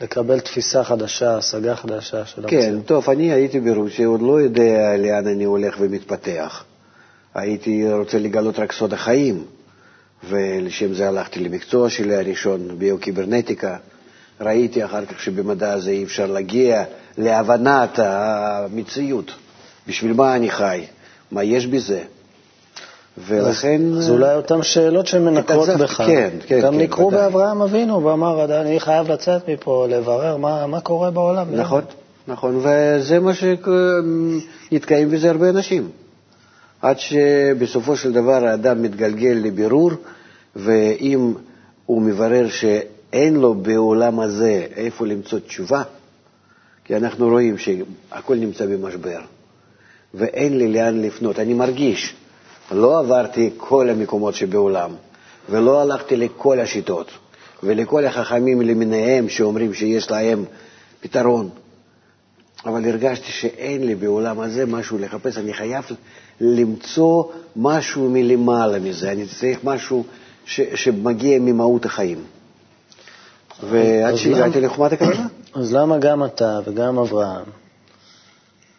לקבל 0.00 0.40
תפיסה 0.40 0.84
חדשה, 0.84 1.36
השגה 1.36 1.76
חדשה 1.76 2.26
של 2.26 2.42
כן, 2.48 2.56
המציאות. 2.56 2.74
כן, 2.74 2.82
טוב, 2.82 3.10
אני 3.10 3.32
הייתי 3.32 3.60
ברוסיה, 3.60 4.06
עוד 4.06 4.22
לא 4.22 4.40
יודע 4.40 4.96
לאן 4.96 5.26
אני 5.26 5.44
הולך 5.44 5.76
ומתפתח. 5.80 6.64
הייתי 7.34 7.92
רוצה 7.92 8.18
לגלות 8.18 8.58
רק 8.58 8.72
סוד 8.72 8.92
החיים, 8.92 9.44
ולשם 10.28 10.94
זה 10.94 11.08
הלכתי 11.08 11.40
למקצוע 11.40 11.90
שלי 11.90 12.16
הראשון, 12.16 12.78
ביוקיברנטיקה. 12.78 13.76
ראיתי 14.40 14.84
אחר 14.84 15.06
כך 15.06 15.20
שבמדע 15.20 15.72
הזה 15.72 15.90
אי 15.90 16.04
אפשר 16.04 16.26
להגיע 16.26 16.84
להבנת 17.18 17.98
המציאות. 17.98 19.30
בשביל 19.88 20.12
מה 20.12 20.36
אני 20.36 20.50
חי? 20.50 20.84
מה 21.32 21.44
יש 21.44 21.66
בזה? 21.66 22.02
ולכן... 23.18 23.82
אז 23.98 24.10
אולי 24.10 24.34
אותן 24.34 24.62
שאלות 24.62 25.06
שמנקרות 25.06 25.68
בך. 25.68 26.02
כן, 26.06 26.30
כן. 26.46 26.60
גם 26.60 26.72
כן, 26.72 26.78
נקרו 26.78 27.10
באברהם 27.10 27.62
אבינו 27.62 28.04
ואמר, 28.04 28.60
אני 28.60 28.80
חייב 28.80 29.12
לצאת 29.12 29.48
מפה, 29.48 29.86
לברר 29.90 30.36
מה, 30.36 30.66
מה 30.66 30.80
קורה 30.80 31.10
בעולם. 31.10 31.46
נכון, 31.54 31.82
נכון, 32.28 32.60
וזה 32.62 33.20
מה 33.20 33.32
שנתקעים 34.72 35.10
בזה 35.10 35.30
הרבה 35.30 35.48
אנשים. 35.48 35.88
עד 36.82 36.98
שבסופו 36.98 37.96
של 37.96 38.12
דבר 38.12 38.46
האדם 38.46 38.82
מתגלגל 38.82 39.38
לבירור, 39.42 39.90
ואם 40.56 41.34
הוא 41.86 42.02
מברר 42.02 42.48
שאין 42.48 43.36
לו 43.36 43.54
בעולם 43.54 44.20
הזה 44.20 44.66
איפה 44.76 45.06
למצוא 45.06 45.38
תשובה, 45.38 45.82
כי 46.86 46.96
אנחנו 46.96 47.28
רואים 47.28 47.58
שהכל 47.58 48.36
נמצא 48.36 48.66
במשבר, 48.66 49.20
ואין 50.14 50.58
לי 50.58 50.72
לאן 50.72 51.02
לפנות. 51.02 51.38
אני 51.38 51.54
מרגיש, 51.54 52.14
לא 52.70 52.98
עברתי 52.98 53.50
כל 53.56 53.90
המקומות 53.90 54.34
שבעולם, 54.34 54.90
ולא 55.50 55.80
הלכתי 55.80 56.16
לכל 56.16 56.60
השיטות, 56.60 57.10
ולכל 57.62 58.04
החכמים 58.04 58.62
למיניהם 58.62 59.28
שאומרים 59.28 59.74
שיש 59.74 60.10
להם 60.10 60.44
פתרון, 61.00 61.48
אבל 62.66 62.88
הרגשתי 62.88 63.32
שאין 63.32 63.86
לי 63.86 63.94
בעולם 63.94 64.40
הזה 64.40 64.66
משהו 64.66 64.98
לחפש, 64.98 65.38
אני 65.38 65.54
חייב 65.54 65.84
למצוא 66.40 67.24
משהו 67.56 68.10
מלמעלה 68.10 68.78
מזה, 68.78 69.12
אני 69.12 69.26
צריך 69.40 69.64
משהו 69.64 70.04
ש, 70.44 70.60
שמגיע 70.74 71.38
ממהות 71.38 71.84
החיים. 71.84 72.18
ועד 73.70 74.14
שהגעתי 74.14 74.60
לחומת 74.60 74.92
הכוונה. 74.92 75.26
אז 75.54 75.72
למה 75.72 75.98
גם 75.98 76.24
אתה 76.24 76.58
וגם 76.64 76.98
אברהם 76.98 77.44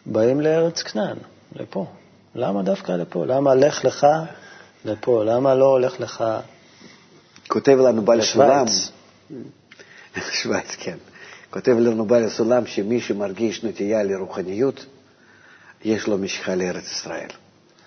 באים 0.06 0.40
לארץ 0.40 0.82
כנען, 0.82 1.16
לפה? 1.56 1.86
למה 2.34 2.62
דווקא 2.62 2.92
לפה? 2.92 3.24
למה 3.26 3.54
לך 3.54 3.84
לך 3.84 4.06
לפה? 4.84 5.24
למה 5.24 5.54
לא 5.54 5.64
הולך 5.64 6.00
לך 6.00 6.24
כותב 7.48 7.76
לנו 7.80 8.02
בעל 8.02 8.20
הסולם, 8.20 8.64
שווייץ, 10.42 10.76
כן. 10.78 10.96
כותב 11.50 11.76
לנו 11.78 12.04
בעל 12.04 12.24
הסולם 12.24 12.66
שמי 12.66 13.00
שמרגיש 13.00 13.64
נטייה 13.64 14.02
לרוחניות, 14.02 14.86
יש 15.84 16.06
לו 16.06 16.18
משיכה 16.18 16.54
לארץ 16.54 16.84
ישראל. 16.92 17.28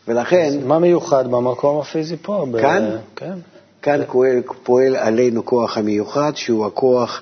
ולכן... 0.08 0.60
מה 0.64 0.80
מיוחד 0.80 1.28
במקום 1.28 1.80
הפיזי 1.80 2.18
פה? 2.22 2.46
כאן? 2.62 2.92
ב... 2.92 3.00
כן. 3.16 3.34
כאן 3.82 4.02
פועל, 4.06 4.42
פועל 4.64 4.96
עלינו 4.96 5.46
כוח 5.46 5.78
המיוחד, 5.78 6.32
שהוא 6.36 6.66
הכוח 6.66 7.22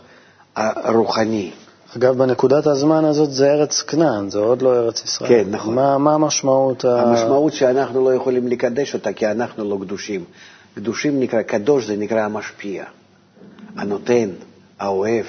הרוחני. 0.55 1.51
אגב, 1.97 2.17
בנקודת 2.17 2.67
הזמן 2.67 3.05
הזאת 3.05 3.31
זה 3.31 3.51
ארץ 3.51 3.81
כנען, 3.81 4.29
זה 4.29 4.39
עוד 4.39 4.61
לא 4.61 4.75
ארץ 4.75 5.03
ישראל. 5.03 5.29
כן, 5.29 5.43
נכון. 5.49 5.75
מה, 5.75 5.97
מה 5.97 6.13
המשמעות? 6.13 6.85
המשמעות 6.85 7.53
ה... 7.53 7.55
שאנחנו 7.55 8.05
לא 8.05 8.13
יכולים 8.13 8.47
לקדש 8.47 8.93
אותה, 8.93 9.13
כי 9.13 9.27
אנחנו 9.27 9.69
לא 9.69 9.77
קדושים. 9.81 10.23
קדושים 10.75 11.19
נקרא, 11.19 11.41
קדוש 11.41 11.85
זה 11.85 11.95
נקרא 11.95 12.21
המשפיע, 12.21 12.83
הנותן, 13.75 14.29
האוהב. 14.79 15.25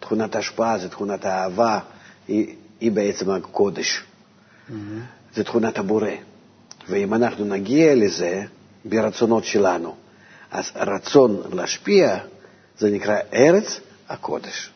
תכונת 0.00 0.36
ההשפעה 0.36 0.78
זה 0.78 0.88
תכונת 0.88 1.24
האהבה, 1.24 1.78
היא, 2.28 2.54
היא 2.80 2.92
בעצם 2.92 3.30
הקודש. 3.30 4.02
Mm-hmm. 4.02 4.72
זה 5.34 5.44
תכונת 5.44 5.78
הבורא. 5.78 6.10
ואם 6.88 7.14
אנחנו 7.14 7.44
נגיע 7.44 7.94
לזה 7.94 8.42
ברצונות 8.84 9.44
שלנו, 9.44 9.94
אז 10.50 10.70
הרצון 10.74 11.42
להשפיע 11.52 12.18
זה 12.78 12.90
נקרא 12.90 13.16
ארץ 13.34 13.80
הקודש. 14.08 14.70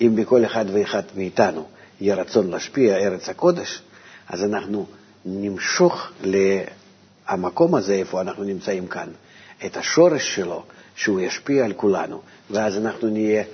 אם 0.00 0.16
בכל 0.16 0.44
אחד 0.44 0.64
ואחד 0.72 1.02
מאיתנו 1.16 1.66
יהיה 2.00 2.14
רצון 2.14 2.50
להשפיע 2.50 2.96
ארץ 2.96 3.28
הקודש, 3.28 3.82
אז 4.28 4.44
אנחנו 4.44 4.86
נמשוך 5.24 6.08
למקום 6.22 7.74
הזה, 7.74 7.94
איפה 7.94 8.20
אנחנו 8.20 8.44
נמצאים 8.44 8.86
כאן, 8.86 9.08
את 9.66 9.76
השורש 9.76 10.34
שלו, 10.34 10.62
שהוא 10.96 11.20
ישפיע 11.20 11.64
על 11.64 11.72
כולנו, 11.72 12.20
ואז 12.50 12.76
אנחנו 12.76 13.08
נהיה 13.08 13.44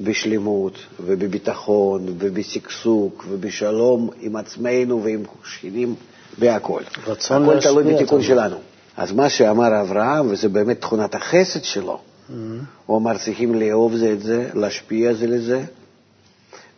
בשלמות 0.00 0.78
ובביטחון 1.00 2.06
ובשגשוג 2.18 3.22
ובשלום 3.28 4.10
עם 4.20 4.36
עצמנו 4.36 5.04
ועם 5.04 5.22
שכנים 5.44 5.94
בהכל. 6.38 6.82
רצון 7.06 7.42
הכל 7.42 7.60
תלוי 7.60 7.94
בתיקון 7.94 8.22
שלנו. 8.22 8.56
אז 8.96 9.12
מה 9.12 9.30
שאמר 9.30 9.80
אברהם, 9.80 10.26
וזה 10.30 10.48
באמת 10.48 10.80
תכונת 10.80 11.14
החסד 11.14 11.64
שלו, 11.64 12.00
mm-hmm. 12.30 12.64
הוא 12.86 12.98
אמר 12.98 13.18
צריכים 13.18 13.54
לאהוב 13.54 13.96
זה 13.96 14.12
את 14.12 14.22
זה, 14.22 14.48
להשפיע 14.54 15.12
זה 15.14 15.26
לזה, 15.26 15.62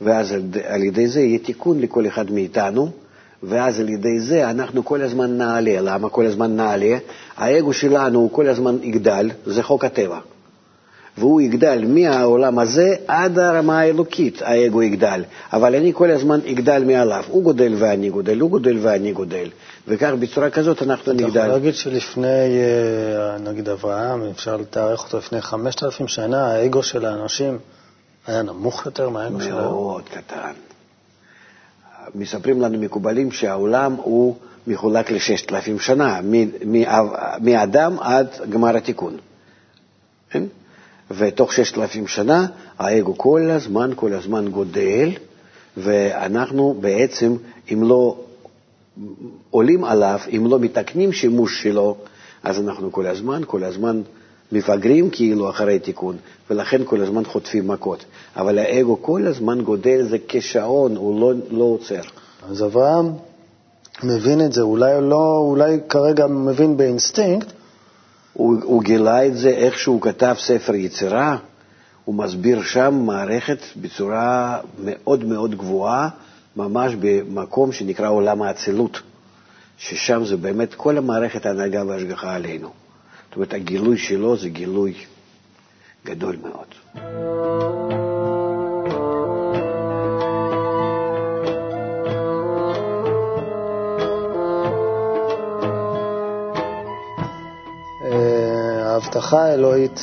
ואז 0.00 0.34
על 0.64 0.82
ידי 0.82 1.08
זה 1.08 1.20
יהיה 1.20 1.38
תיקון 1.38 1.80
לכל 1.80 2.06
אחד 2.06 2.30
מאיתנו, 2.30 2.90
ואז 3.42 3.80
על 3.80 3.88
ידי 3.88 4.20
זה 4.20 4.50
אנחנו 4.50 4.84
כל 4.84 5.02
הזמן 5.02 5.38
נעלה. 5.38 5.80
למה 5.80 6.08
כל 6.08 6.26
הזמן 6.26 6.56
נעלה? 6.56 6.98
האגו 7.36 7.72
שלנו 7.72 8.18
הוא 8.18 8.30
כל 8.32 8.48
הזמן 8.48 8.76
יגדל, 8.82 9.30
זה 9.46 9.62
חוק 9.62 9.84
הטבע. 9.84 10.18
והוא 11.18 11.40
יגדל 11.40 11.84
מהעולם 11.88 12.58
הזה 12.58 12.94
עד 13.06 13.38
הרמה 13.38 13.80
האלוקית, 13.80 14.42
האגו 14.42 14.82
יגדל. 14.82 15.22
אבל 15.52 15.74
אני 15.74 15.92
כל 15.94 16.10
הזמן 16.10 16.40
אגדל 16.50 16.84
מעליו. 16.86 17.24
הוא 17.28 17.42
גודל 17.42 17.74
ואני 17.78 18.10
גודל, 18.10 18.40
הוא 18.40 18.50
גודל 18.50 18.78
ואני 18.82 19.12
גודל. 19.12 19.48
וכך 19.88 20.10
בצורה 20.20 20.50
כזאת 20.50 20.82
אנחנו 20.82 21.12
נגדל. 21.12 21.30
אתה 21.30 21.38
יכול 21.38 21.48
להגיד 21.48 21.74
שלפני, 21.74 22.28
אה, 22.28 23.38
נגיד 23.38 23.68
אברהם, 23.68 24.22
אפשר 24.22 24.56
לתארך 24.56 25.04
אותו 25.04 25.18
לפני 25.18 25.40
5,000 25.40 26.08
שנה, 26.08 26.46
האגו 26.46 26.82
של 26.82 27.04
האנשים 27.06 27.58
היה 28.26 28.42
נמוך 28.42 28.86
יותר 28.86 29.08
מהאגו 29.08 29.40
שלנו? 29.40 29.60
מאוד 29.60 30.02
קטן. 30.08 30.52
מספרים 32.14 32.60
לנו 32.60 32.78
מקובלים 32.78 33.32
שהעולם 33.32 33.92
הוא 33.92 34.36
מחולק 34.66 35.10
לששת 35.10 35.52
אלפים 35.52 35.78
שנה, 35.78 36.20
מאדם 37.40 37.98
עד 38.00 38.26
גמר 38.50 38.76
התיקון. 38.76 39.16
כן? 40.30 40.44
ותוך 41.10 41.52
ששת 41.52 41.78
אלפים 41.78 42.06
שנה 42.06 42.46
האגו 42.78 43.18
כל 43.18 43.50
הזמן, 43.50 43.90
כל 43.96 44.12
הזמן 44.12 44.48
גודל, 44.48 45.10
ואנחנו 45.76 46.76
בעצם, 46.80 47.36
אם 47.72 47.82
לא 47.82 48.16
עולים 49.50 49.84
עליו, 49.84 50.20
אם 50.36 50.46
לא 50.46 50.58
מתקנים 50.58 51.12
שימוש 51.12 51.62
שלו, 51.62 51.96
אז 52.42 52.60
אנחנו 52.60 52.92
כל 52.92 53.06
הזמן, 53.06 53.42
כל 53.46 53.64
הזמן 53.64 54.02
מפגרים 54.52 55.10
כאילו 55.10 55.50
אחרי 55.50 55.78
תיקון, 55.78 56.16
ולכן 56.50 56.82
כל 56.84 57.00
הזמן 57.00 57.24
חוטפים 57.24 57.68
מכות. 57.68 58.04
אבל 58.36 58.58
האגו 58.58 59.02
כל 59.02 59.26
הזמן 59.26 59.60
גודל, 59.60 60.06
זה 60.08 60.16
כשעון, 60.28 60.96
הוא 60.96 61.20
לא, 61.20 61.32
לא 61.50 61.64
עוצר. 61.64 62.00
אז 62.48 62.62
אברהם 62.62 63.12
מבין 64.02 64.44
את 64.44 64.52
זה, 64.52 64.62
אולי 64.62 64.92
לא, 65.00 65.36
אולי 65.38 65.78
כרגע 65.88 66.26
מבין 66.26 66.76
באינסטינקט. 66.76 67.52
הוא, 68.32 68.56
הוא 68.62 68.82
גילה 68.82 69.26
את 69.26 69.36
זה 69.36 69.48
איך 69.48 69.78
שהוא 69.78 70.00
כתב 70.00 70.34
ספר 70.38 70.74
יצירה, 70.74 71.36
הוא 72.04 72.14
מסביר 72.14 72.62
שם 72.62 72.94
מערכת 73.06 73.58
בצורה 73.76 74.58
מאוד 74.84 75.24
מאוד 75.24 75.54
גבוהה, 75.54 76.08
ממש 76.56 76.94
במקום 77.00 77.72
שנקרא 77.72 78.08
עולם 78.08 78.42
האצילות, 78.42 79.00
ששם 79.78 80.24
זה 80.24 80.36
באמת 80.36 80.74
כל 80.74 80.98
המערכת 80.98 81.46
ההנהגה 81.46 81.84
וההשגחה 81.86 82.34
עלינו. 82.34 82.70
זאת 83.28 83.36
אומרת, 83.36 83.54
הגילוי 83.54 83.98
שלו 83.98 84.36
זה 84.36 84.48
גילוי 84.48 84.94
גדול 86.04 86.36
מאוד. 86.42 86.66
אה, 98.04 98.92
ההבטחה 98.92 99.42
האלוהית 99.42 100.00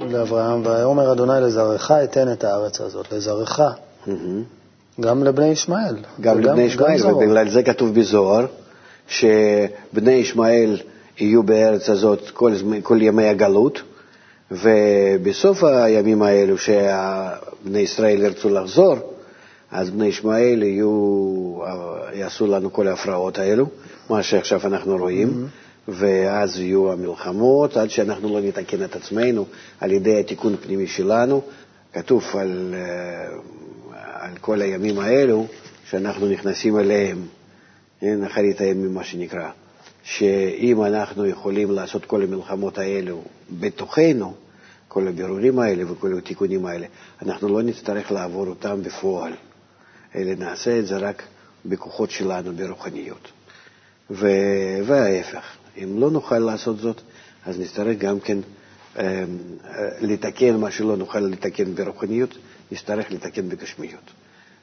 לאברהם, 0.00 0.66
ויאמר 0.66 1.12
אדוני 1.12 1.40
לזרעך 1.40 1.90
אתן 1.90 2.32
את 2.32 2.44
הארץ 2.44 2.80
הזאת, 2.80 3.12
לזרעך, 3.12 3.60
mm-hmm. 3.60 4.57
גם 5.00 5.24
לבני 5.24 5.46
ישמעאל. 5.48 5.96
גם 6.20 6.40
לבני 6.40 6.62
ישמעאל, 6.62 7.06
ובגלל 7.06 7.50
זה 7.50 7.62
כתוב 7.62 7.94
בזוהר, 7.94 8.46
שבני 9.08 10.12
ישמעאל 10.12 10.80
יהיו 11.18 11.42
בארץ 11.42 11.90
הזאת 11.90 12.30
כל, 12.30 12.52
כל 12.82 12.98
ימי 13.02 13.28
הגלות, 13.28 13.82
ובסוף 14.50 15.64
הימים 15.64 16.22
האלו 16.22 16.58
שבני 16.58 17.78
ישראל 17.78 18.22
ירצו 18.22 18.48
לחזור, 18.48 18.96
אז 19.70 19.90
בני 19.90 20.06
ישמעאל 20.06 20.62
יהיו, 20.62 21.58
יעשו 22.14 22.46
לנו 22.46 22.72
כל 22.72 22.88
ההפרעות 22.88 23.38
האלו, 23.38 23.66
מה 24.10 24.22
שעכשיו 24.22 24.60
אנחנו 24.64 24.96
רואים. 24.96 25.28
Mm-hmm. 25.28 25.68
ואז 25.88 26.60
יהיו 26.60 26.92
המלחמות, 26.92 27.76
עד 27.76 27.90
שאנחנו 27.90 28.28
לא 28.28 28.40
נתקן 28.40 28.84
את 28.84 28.96
עצמנו 28.96 29.44
על 29.80 29.92
ידי 29.92 30.20
התיקון 30.20 30.54
הפנימי 30.54 30.86
שלנו. 30.86 31.42
כתוב 31.92 32.24
על, 32.34 32.74
אה, 32.74 33.38
על 34.28 34.36
כל 34.40 34.62
הימים 34.62 34.98
האלו 34.98 35.46
שאנחנו 35.90 36.26
נכנסים 36.28 36.78
אליהם, 36.78 37.26
אחרית 38.26 38.60
הימים, 38.60 38.94
מה 38.94 39.04
שנקרא, 39.04 39.50
שאם 40.02 40.82
אנחנו 40.84 41.26
יכולים 41.26 41.70
לעשות 41.70 42.04
כל 42.04 42.22
המלחמות 42.22 42.78
האלו 42.78 43.22
בתוכנו, 43.60 44.34
כל 44.88 45.08
הבירורים 45.08 45.58
האלה 45.58 45.92
וכל 45.92 46.18
התיקונים 46.18 46.66
האלה, 46.66 46.86
אנחנו 47.22 47.48
לא 47.48 47.62
נצטרך 47.62 48.12
לעבור 48.12 48.46
אותם 48.46 48.82
בפועל, 48.82 49.32
אלא 50.14 50.34
נעשה 50.34 50.78
את 50.78 50.86
זה 50.86 50.96
רק 50.96 51.22
בכוחות 51.66 52.10
שלנו, 52.10 52.52
ברוחניות. 52.56 53.28
וההפך. 54.10 55.56
אם 55.82 56.00
לא 56.00 56.10
נוכל 56.10 56.38
לעשות 56.38 56.78
זאת, 56.78 57.00
אז 57.46 57.60
נצטרך 57.60 57.98
גם 57.98 58.20
כן 58.20 58.38
אה, 58.98 59.24
לתקן 60.00 60.56
מה 60.56 60.70
שלא 60.70 60.96
נוכל 60.96 61.20
לתקן 61.20 61.74
ברוחניות, 61.74 62.38
נצטרך 62.72 63.10
לתקן 63.10 63.48
בגשמיות. 63.48 64.10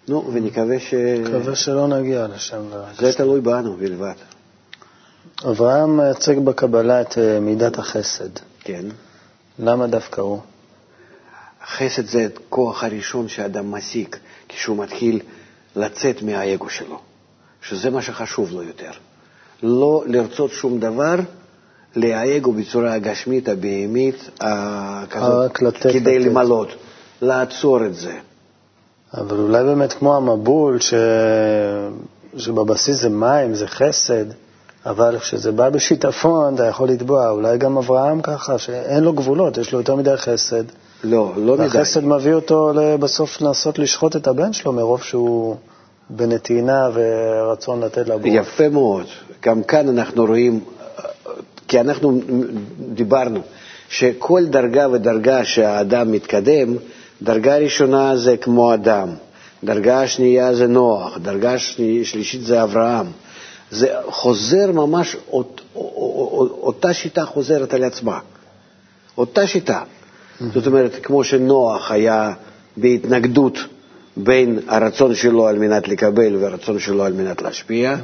נו, 0.08 0.32
ונקווה 0.34 0.80
ש... 0.80 0.94
נקווה 0.94 1.56
שלא 1.56 1.88
נגיע 1.88 2.28
לשם. 2.28 2.62
זה 3.00 3.14
תלוי 3.14 3.42
בנו 3.42 3.78
בלבד. 3.78 4.14
אברהם 5.44 5.98
מייצג 5.98 6.40
בקבלה 6.40 7.02
את 7.02 7.18
אה, 7.18 7.40
מידת 7.40 7.78
החסד. 7.78 8.30
כן. 8.60 8.86
למה 9.60 9.88
דווקא 9.88 10.22
הוא? 10.22 10.40
חסד 11.68 12.06
זה 12.06 12.28
הכוח 12.36 12.84
הראשון 12.84 13.28
שאדם 13.28 13.72
משיג 13.72 14.16
כשהוא 14.50 14.78
מתחיל 14.78 15.20
לצאת 15.76 16.22
מהאגו 16.22 16.70
שלו, 16.70 17.00
שזה 17.62 17.90
מה 17.90 18.02
שחשוב 18.02 18.52
לו 18.52 18.64
יותר. 18.64 18.92
לא 19.64 20.04
לרצות 20.08 20.52
שום 20.52 20.80
דבר, 20.80 21.16
להאגו 21.96 22.52
בצורה 22.52 22.94
הגשמית, 22.94 23.50
הבהמית, 23.50 24.30
כדי 25.82 26.20
למלות, 26.20 26.70
לעצור 27.22 27.86
את 27.86 27.96
זה. 27.96 28.14
אבל 29.14 29.38
אולי 29.40 29.64
באמת 29.64 29.94
כמו 29.94 30.16
המבול, 30.16 30.80
ש... 30.80 30.94
שבבסיס 32.38 33.02
זה 33.02 33.10
מים, 33.10 33.56
זה 33.56 33.68
חסד, 33.68 34.26
אבל 34.86 35.20
כשזה 35.20 35.52
בא 35.52 35.70
בשיטפון, 35.70 36.56
אתה 36.56 36.66
יכול 36.66 36.90
לתבוע. 36.90 37.30
אולי 37.30 37.58
גם 37.58 37.78
אברהם 37.78 38.22
ככה, 38.22 38.58
שאין 38.58 39.04
לו 39.04 39.14
גבולות, 39.14 39.58
יש 39.58 39.74
לו 39.74 39.80
יותר 39.80 39.96
מדי 39.96 40.18
חסד. 40.18 40.64
לא, 41.04 41.34
לא 41.38 41.54
מדי. 41.54 41.64
והחסד 41.64 42.04
מביא 42.04 42.34
אותו 42.34 42.74
בסוף 43.00 43.42
לנסות 43.42 43.80
לשחוט 43.80 44.16
את 44.16 44.28
הבן 44.28 44.54
שלו 44.54 44.74
מרוב 44.74 45.04
שהוא 45.04 45.56
בנתינה 46.10 46.90
ורצון 46.94 47.82
לתת 47.84 48.08
לבורא. 48.08 48.34
יפה 48.34 48.70
מאוד. 48.70 49.06
גם 49.44 49.64
כאן 49.64 49.90
אנחנו 49.90 50.26
רואים, 50.26 50.60
כי 51.68 51.80
אנחנו 51.80 52.20
דיברנו, 52.94 53.40
שכל 53.90 54.46
דרגה 54.46 54.90
ודרגה 54.90 55.46
שהאדם 55.46 56.12
מתקדם, 56.12 56.76
דרגה 57.22 57.58
ראשונה 57.58 58.18
זה 58.18 58.38
כמו 58.38 58.74
אדם, 58.74 59.10
דרגה 59.64 60.08
שנייה 60.08 60.54
זה 60.56 60.68
נוח, 60.68 61.18
דרגה 61.18 61.58
שלישית 62.04 62.42
זה 62.44 62.64
אברהם. 62.64 63.06
זה 63.72 63.88
חוזר 64.10 64.72
ממש, 64.72 65.16
אות, 65.32 65.62
אותה 66.62 66.94
שיטה 66.94 67.26
חוזרת 67.26 67.74
על 67.74 67.84
עצמה. 67.84 68.20
אותה 69.18 69.48
שיטה. 69.48 69.82
זאת 70.54 70.68
אומרת, 70.68 70.92
כמו 71.04 71.24
שנוח 71.24 71.92
היה 71.92 72.34
בהתנגדות 72.78 73.58
בין 74.18 74.60
הרצון 74.68 75.16
שלו 75.16 75.48
על 75.48 75.60
מנת 75.60 75.88
לקבל 75.88 76.36
והרצון 76.36 76.80
שלו 76.80 77.06
על 77.06 77.14
מנת 77.14 77.42
להשפיע, 77.42 77.96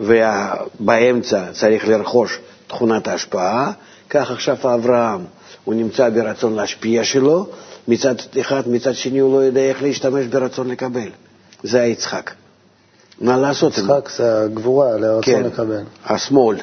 ובאמצע 0.00 1.52
צריך 1.52 1.88
לרכוש 1.88 2.38
תכונת 2.66 3.08
ההשפעה, 3.08 3.72
כך 4.10 4.30
עכשיו 4.30 4.56
אברהם, 4.74 5.24
הוא 5.64 5.74
נמצא 5.74 6.08
ברצון 6.08 6.54
להשפיע 6.54 7.04
שלו, 7.04 7.46
מצד 7.88 8.14
אחד, 8.40 8.68
מצד 8.68 8.94
שני 8.94 9.18
הוא 9.18 9.32
לא 9.32 9.44
יודע 9.44 9.60
איך 9.60 9.82
להשתמש 9.82 10.26
ברצון 10.26 10.68
לקבל. 10.68 11.08
זה 11.62 11.80
היצחק. 11.80 12.30
מה 13.20 13.36
לעשות? 13.36 13.78
יצחק 13.78 14.10
זה 14.16 14.42
הגבורה 14.42 14.96
לרצון 14.96 15.34
כן, 15.34 15.42
לקבל. 15.42 15.82
השמאל. 16.04 16.56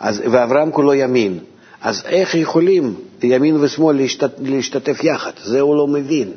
אז, 0.00 0.22
ואברהם 0.30 0.70
כולו 0.70 0.94
ימין. 0.94 1.38
אז 1.82 2.02
איך 2.06 2.34
יכולים 2.34 2.94
ימין 3.22 3.56
ושמאל 3.60 3.96
להשתת, 3.96 4.30
להשתתף 4.38 5.04
יחד? 5.04 5.30
זה 5.44 5.60
הוא 5.60 5.76
לא 5.76 5.86
מבין. 5.86 6.32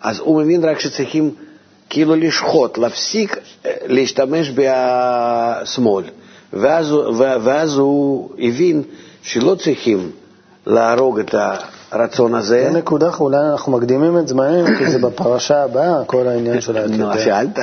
אז 0.00 0.18
הוא 0.18 0.42
מבין 0.42 0.64
רק 0.64 0.80
שצריכים 0.80 1.30
כאילו 1.90 2.16
לשחוט, 2.16 2.78
להפסיק 2.78 3.36
אה, 3.66 3.72
להשתמש 3.86 4.52
בשמאל. 4.54 6.04
ואז, 6.52 6.92
ואז 7.18 7.74
הוא 7.74 8.30
הבין 8.38 8.82
שלא 9.22 9.54
צריכים 9.54 10.10
להרוג 10.66 11.18
את 11.18 11.34
הרצון 11.90 12.34
הזה. 12.34 12.68
זו 12.72 12.78
נקודה, 12.78 13.10
אולי 13.20 13.38
אנחנו 13.52 13.72
מקדימים 13.72 14.18
את 14.18 14.28
זמננו, 14.28 14.66
כי 14.78 14.90
זה 14.90 14.98
בפרשה 14.98 15.64
הבאה, 15.64 16.04
כל 16.04 16.28
העניין 16.28 16.60
של 16.60 16.76
העתיד. 16.76 17.00
נו, 17.00 17.18
שאלת. 17.18 17.58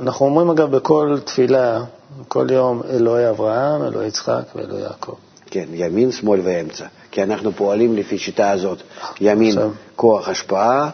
אנחנו 0.00 0.26
אומרים 0.26 0.50
אגב 0.50 0.76
בכל 0.76 1.18
תפילה, 1.24 1.80
כל 2.28 2.46
יום, 2.50 2.82
אלוהי 2.90 3.28
אברהם, 3.30 3.82
אלוהי 3.82 4.06
יצחק 4.08 4.42
ואלוהי 4.56 4.82
יעקב. 4.82 5.14
כן, 5.46 5.64
ימין, 5.72 6.12
שמאל 6.12 6.40
ואמצע. 6.44 6.84
כי 7.10 7.22
אנחנו 7.22 7.52
פועלים 7.52 7.96
לפי 7.96 8.18
שיטה 8.18 8.50
הזאת. 8.50 8.78
ימין, 9.20 9.58
כוח 9.96 10.28
השפעה, 10.28 10.90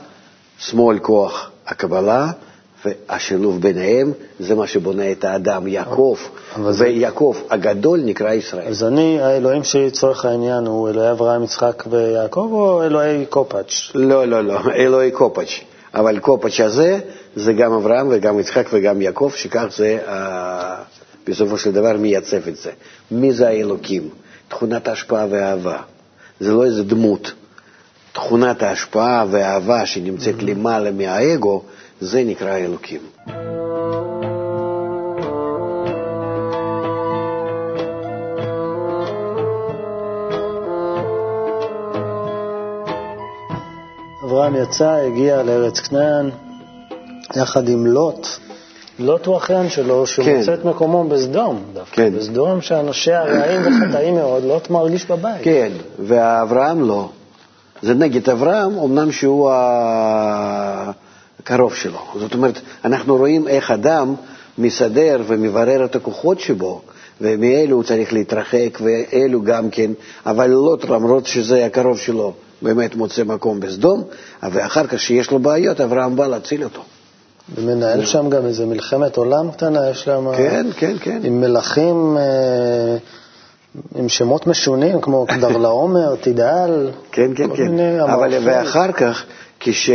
שמאל 0.58 0.98
כוח 0.98 1.50
הקבלה, 1.66 2.30
והשילוב 2.84 3.60
ביניהם 3.60 4.12
זה 4.40 4.54
מה 4.54 4.66
שבונה 4.66 5.12
את 5.12 5.24
האדם, 5.24 5.66
יעקב, 5.66 6.16
ויעקב 6.58 7.36
הגדול 7.50 8.00
נקרא 8.04 8.32
ישראל. 8.32 8.68
אז 8.68 8.84
אני, 8.84 9.20
האלוהים 9.20 9.64
שלי 9.64 9.86
לצורך 9.86 10.24
העניין 10.24 10.66
הוא 10.66 10.88
אלוהי 10.88 11.10
אברהם, 11.10 11.44
יצחק 11.44 11.84
ויעקב, 11.90 12.48
או 12.52 12.82
אלוהי 12.82 13.26
קופאץ'? 13.26 13.90
לא, 13.94 14.24
לא, 14.24 14.44
לא, 14.44 14.60
אלוהי 14.74 15.10
קופאץ'. 15.10 15.60
אבל 15.94 16.18
קופאץ' 16.18 16.60
הזה 16.60 16.98
זה 17.36 17.52
גם 17.52 17.72
אברהם 17.72 18.06
וגם 18.10 18.40
יצחק 18.40 18.68
וגם 18.72 19.02
יעקב, 19.02 19.30
שכך 19.36 19.66
זה 19.76 19.98
בסופו 21.28 21.58
של 21.58 21.72
דבר 21.72 21.96
מייצב 21.96 22.48
את 22.48 22.56
זה. 22.56 22.70
מי 23.10 23.32
זה 23.32 23.48
האלוקים? 23.48 24.08
תכונת 24.48 24.88
ההשפעה 24.88 25.26
והאהבה. 25.30 25.76
זה 26.40 26.52
לא 26.52 26.64
איזה 26.64 26.84
דמות. 26.84 27.32
תכונת 28.12 28.62
ההשפעה 28.62 29.24
והאהבה 29.30 29.86
שנמצאת 29.86 30.34
mm-hmm. 30.38 30.44
למעלה 30.44 30.90
מהאגו, 30.90 31.62
זה 32.00 32.24
נקרא 32.24 32.56
אלוקים. 32.56 33.00
אברהם 44.24 44.56
יצא, 44.56 44.90
הגיע 44.90 45.42
לארץ 45.42 45.78
כנען, 45.80 46.30
יחד 47.36 47.68
עם 47.68 47.86
לוט. 47.86 48.26
לוט 48.98 49.26
הוא 49.26 49.36
אחיין 49.36 49.68
שלו, 49.68 50.06
שהוא 50.06 50.24
כן. 50.24 50.36
מוצא 50.36 50.54
את 50.54 50.64
מקומו 50.64 51.04
בסדום 51.04 51.62
דווקא. 51.72 51.96
כן. 51.96 52.12
בסדום 52.16 52.60
שאנשיה 52.60 53.24
רעים 53.24 53.60
וחטאים 53.60 54.14
מאוד, 54.14 54.44
לוט 54.44 54.70
מרגיש 54.70 55.06
בבית. 55.06 55.42
כן, 55.42 55.72
ואברהם 55.98 56.88
לא. 56.88 57.08
זה 57.82 57.94
נגד 57.94 58.30
אברהם, 58.30 58.78
אמנם 58.78 59.12
שהוא 59.12 59.50
הקרוב 61.48 61.74
שלו. 61.74 61.98
זאת 62.18 62.34
אומרת, 62.34 62.60
אנחנו 62.84 63.16
רואים 63.16 63.48
איך 63.48 63.70
אדם 63.70 64.14
מסדר 64.58 65.20
ומברר 65.26 65.84
את 65.84 65.96
הכוחות 65.96 66.40
שבו, 66.40 66.80
ומאלו 67.20 67.76
הוא 67.76 67.84
צריך 67.84 68.12
להתרחק, 68.12 68.78
ואלו 68.80 69.42
גם 69.42 69.70
כן, 69.70 69.90
אבל 70.26 70.46
לוט, 70.46 70.84
למרות 70.84 71.26
שזה 71.26 71.66
הקרוב 71.66 71.98
שלו, 71.98 72.32
באמת 72.62 72.94
מוצא 72.94 73.24
מקום 73.24 73.60
בסדום, 73.60 74.02
ואחר 74.42 74.86
כך 74.86 75.00
שיש 75.00 75.30
לו 75.30 75.38
בעיות, 75.38 75.80
אברהם 75.80 76.16
בא 76.16 76.26
להציל 76.26 76.64
אותו. 76.64 76.82
ומנהל 77.54 78.04
שם 78.04 78.30
גם 78.30 78.46
איזה 78.46 78.66
מלחמת 78.66 79.16
עולם 79.16 79.50
קטנה, 79.50 79.90
יש 79.90 80.08
להם... 80.08 80.36
כן, 80.36 80.66
כן, 80.76 80.96
כן. 81.00 81.20
עם 81.24 81.40
מלכים 81.40 82.16
אה, 82.18 82.96
עם 83.94 84.08
שמות 84.08 84.46
משונים, 84.46 85.00
כמו 85.00 85.26
כדרלעומר, 85.34 86.14
תדעל. 86.20 86.90
כן, 87.12 87.30
כן, 87.34 87.56
כן. 87.56 87.62
מיני 87.62 88.02
אבל. 88.02 88.38
ואחר 88.44 88.92
כך, 88.92 89.24
כש, 89.60 89.90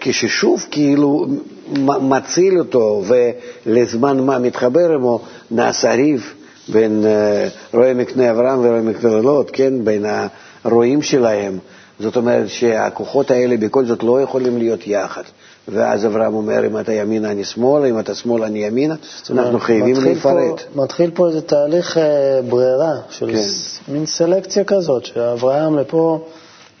כששוב 0.00 0.66
כאילו 0.70 1.26
מציל 2.00 2.58
אותו 2.58 3.02
ולזמן 3.66 4.20
מה 4.20 4.38
מתחבר 4.38 4.92
עמו, 4.94 5.20
נעשה 5.50 5.94
ריב 5.94 6.32
בין 6.68 7.04
אה, 7.06 7.48
רועה 7.74 7.94
מקנה 7.94 8.30
אברהם 8.30 8.58
ורועה 8.58 8.80
מקנה 8.80 9.10
לוט, 9.10 9.50
כן, 9.52 9.84
בין 9.84 10.04
הרועים 10.64 11.02
שלהם. 11.02 11.58
זאת 12.00 12.16
אומרת 12.16 12.48
שהכוחות 12.48 13.30
האלה 13.30 13.56
בכל 13.56 13.84
זאת 13.84 14.02
לא 14.02 14.20
יכולים 14.22 14.58
להיות 14.58 14.86
יחד. 14.86 15.22
ואז 15.68 16.06
אברהם 16.06 16.34
אומר, 16.34 16.66
אם 16.66 16.78
אתה 16.78 16.92
ימינה 16.92 17.30
אני 17.30 17.44
שמאלה, 17.44 17.86
אם 17.86 17.98
אתה 17.98 18.14
שמאלה 18.14 18.46
אני 18.46 18.58
ימינה, 18.64 18.94
אנחנו 19.30 19.58
חייבים 19.60 19.96
להיפרד. 20.04 20.60
מתחיל 20.74 21.10
פה 21.14 21.28
איזה 21.28 21.40
תהליך 21.42 21.98
אה, 21.98 22.40
ברירה, 22.48 22.94
של 23.10 23.30
כן. 23.32 23.42
ס- 23.42 23.78
מין 23.88 24.06
סלקציה 24.06 24.64
כזאת, 24.64 25.04
שאברהם 25.04 25.78
לפה, 25.78 26.24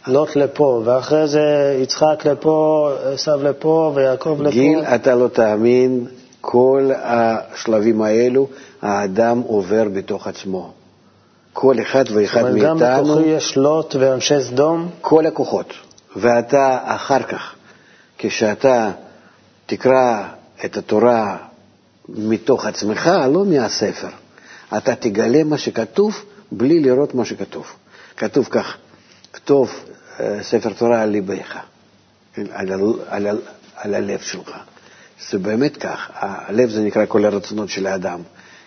לוט 0.06 0.36
לפה, 0.36 0.82
ואחרי 0.84 1.28
זה 1.28 1.40
יצחק 1.82 2.22
לפה, 2.26 2.90
עשו 3.14 3.30
לפה, 3.42 3.92
ויעקב 3.94 4.36
לפה. 4.40 4.50
גיל, 4.50 4.78
אתה 4.80 5.14
לא 5.14 5.28
תאמין, 5.28 6.06
כל 6.40 6.90
השלבים 6.96 8.02
האלו, 8.02 8.46
האדם 8.82 9.42
עובר 9.46 9.84
בתוך 9.94 10.26
עצמו. 10.26 10.70
כל 11.52 11.76
אחד 11.82 12.04
ואחד 12.14 12.40
אבל 12.40 12.58
גם 12.58 12.78
מאיתנו, 12.78 13.04
בתוכי 13.14 13.28
יש 13.28 13.56
לוט 13.56 13.96
ואנשי 13.98 14.40
סדום. 14.40 14.88
כל 15.00 15.26
הכוחות. 15.26 15.66
ואתה 16.16 16.78
אחר 16.84 17.22
כך, 17.22 17.54
כשאתה 18.18 18.92
תקרא 19.66 20.28
את 20.64 20.76
התורה 20.76 21.36
מתוך 22.08 22.66
עצמך, 22.66 23.10
לא 23.32 23.44
מהספר, 23.44 24.08
אתה 24.76 24.94
תגלה 24.94 25.44
מה 25.44 25.58
שכתוב 25.58 26.14
בלי 26.52 26.80
לראות 26.80 27.14
מה 27.14 27.24
שכתוב. 27.24 27.66
כתוב 28.16 28.48
כך, 28.50 28.76
כתוב 29.32 29.72
אה, 30.20 30.38
ספר 30.42 30.72
תורה 30.72 31.02
על 31.02 31.08
ליבך, 31.08 31.56
על, 32.36 32.72
על, 33.08 33.26
ה- 33.26 33.32
על 33.76 33.94
הלב 33.94 34.20
שלך. 34.20 34.50
זה 35.30 35.38
באמת 35.38 35.76
כך, 35.76 36.10
הלב 36.14 36.70
זה 36.70 36.82
נקרא 36.82 37.06
כל 37.08 37.24
הרצונות 37.24 37.68
של 37.68 37.86
האדם. 37.86 38.20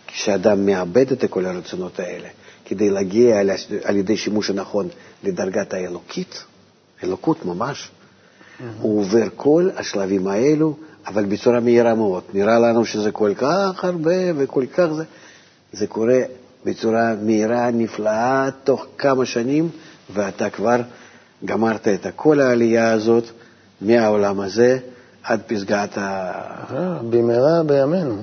כשאדם 0.08 0.66
מאבד 0.66 1.12
את 1.12 1.26
כל 1.30 1.46
הרצונות 1.46 2.00
האלה, 2.00 2.28
כדי 2.66 2.90
להגיע 2.90 3.40
על, 3.40 3.50
על 3.84 3.96
ידי 3.96 4.18
שימוש 4.18 4.50
הנכון 4.50 4.88
לדרגת 5.24 5.74
האלוקית, 5.74 6.44
אלוקות 7.04 7.46
ממש, 7.46 7.90
הוא 8.82 9.00
עובר 9.00 9.28
כל 9.36 9.69
השלבים 9.78 10.28
האלו, 10.28 10.76
אבל 11.08 11.26
בצורה 11.26 11.60
מהירה 11.60 11.95
מאוד. 11.95 12.24
נראה 12.34 12.60
לנו 12.60 12.86
שזה 12.86 13.12
כל 13.12 13.34
כך 13.38 13.84
הרבה 13.84 14.15
וכל 14.38 14.65
כך 14.65 14.86
זה. 14.86 15.04
זה 15.74 15.88
קורה 15.88 16.19
בצורה 16.65 17.13
מהירה, 17.22 17.72
נפלאה, 17.72 18.50
תוך 18.63 18.86
כמה 18.98 19.26
שנים, 19.26 19.69
ואתה 20.13 20.50
כבר 20.50 20.82
גמרת 21.45 21.88
את 21.88 22.08
כל 22.15 22.39
העלייה 22.39 22.91
הזאת 22.91 23.24
מהעולם 23.82 24.39
הזה 24.39 24.80
עד 25.24 25.41
פסגת 25.48 25.98
ה... 25.98 26.32
אה, 26.76 27.00
במהרה 27.10 27.63
בימינו. 27.63 28.22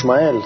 ישמעאל, 0.00 0.36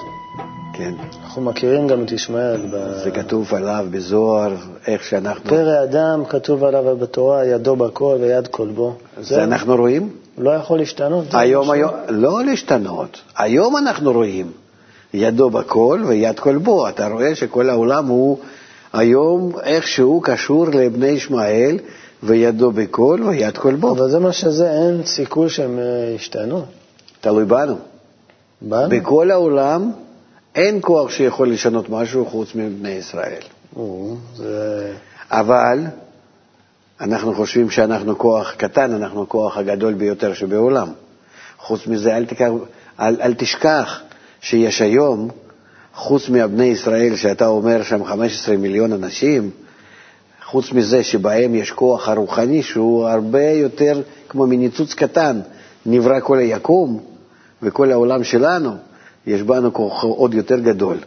כן, 0.72 0.94
אנחנו 1.24 1.42
מכירים 1.42 1.86
גם 1.86 2.02
את 2.02 2.12
ישמעאל. 2.12 2.60
ב- 2.72 3.02
זה 3.04 3.10
כתוב 3.10 3.54
עליו 3.54 3.86
בזוהר, 3.90 4.56
איך 4.86 5.04
שאנחנו... 5.04 5.50
פרא 5.50 5.82
אדם, 5.82 6.24
כתוב 6.28 6.64
עליו 6.64 6.96
בתורה, 6.96 7.46
ידו 7.46 7.76
בכל 7.76 8.16
ויד 8.20 8.46
כלבו. 8.46 8.94
זה 9.20 9.44
אנחנו 9.44 9.76
רואים? 9.76 10.10
לא 10.38 10.50
יכול 10.50 10.78
להשתנות. 10.78 11.30
זה 11.30 11.38
היום, 11.38 11.70
היום, 11.70 11.90
לא 12.08 12.44
להשתנות. 12.44 13.20
היום 13.36 13.76
אנחנו 13.76 14.12
רואים 14.12 14.50
ידו 15.14 15.50
בכל 15.50 16.02
ויד 16.06 16.38
כל 16.38 16.56
בו. 16.56 16.88
אתה 16.88 17.08
רואה 17.08 17.34
שכל 17.34 17.70
העולם 17.70 18.06
הוא 18.06 18.38
היום 18.92 19.52
איכשהו 19.62 20.20
קשור 20.24 20.66
לבני 20.66 21.06
ישמעאל, 21.06 21.78
וידו 22.22 22.70
בכל 22.70 23.20
ויד 23.26 23.58
כל 23.58 23.74
בו. 23.74 23.90
אבל 23.90 24.10
זה 24.10 24.18
מה 24.18 24.32
שזה, 24.32 24.72
אין 24.72 25.04
סיכוי 25.04 25.48
שהם 25.48 25.78
אה, 25.78 26.12
ישתנו. 26.16 26.64
תלוי 27.20 27.44
בנו. 27.44 27.93
בנו? 28.68 28.88
בכל 28.88 29.30
העולם 29.30 29.92
אין 30.54 30.78
כוח 30.80 31.10
שיכול 31.10 31.50
לשנות 31.50 31.88
משהו 31.90 32.26
חוץ 32.26 32.54
מבני 32.54 32.90
ישראל. 32.90 33.42
או, 33.76 34.14
זה... 34.36 34.92
אבל 35.30 35.80
אנחנו 37.00 37.34
חושבים 37.34 37.70
שאנחנו 37.70 38.18
כוח 38.18 38.54
קטן, 38.54 38.92
אנחנו 38.94 39.22
הכוח 39.22 39.56
הגדול 39.58 39.94
ביותר 39.94 40.34
שבעולם. 40.34 40.88
חוץ 41.58 41.86
מזה, 41.86 42.16
אל, 42.16 42.24
תקר, 42.24 42.52
אל, 43.00 43.16
אל 43.20 43.34
תשכח 43.34 44.00
שיש 44.40 44.80
היום, 44.80 45.28
חוץ 45.94 46.28
מבני 46.28 46.64
ישראל, 46.64 47.16
שאתה 47.16 47.46
אומר 47.46 47.82
שם 47.82 48.04
15 48.04 48.56
מיליון 48.56 48.92
אנשים, 48.92 49.50
חוץ 50.44 50.72
מזה 50.72 51.02
שבהם 51.02 51.54
יש 51.54 51.70
כוח 51.70 52.08
הרוחני 52.08 52.62
שהוא 52.62 53.08
הרבה 53.08 53.50
יותר 53.50 54.02
כמו 54.28 54.46
מניצוץ 54.46 54.94
קטן, 54.94 55.40
נברא 55.86 56.20
כל 56.20 56.38
היקום 56.38 57.13
וכל 57.64 57.92
העולם 57.92 58.24
שלנו, 58.24 58.76
יש 59.26 59.42
בנו 59.42 59.72
כוח 59.72 60.04
עוד 60.04 60.34
יותר 60.34 60.58
גדול 60.60 60.98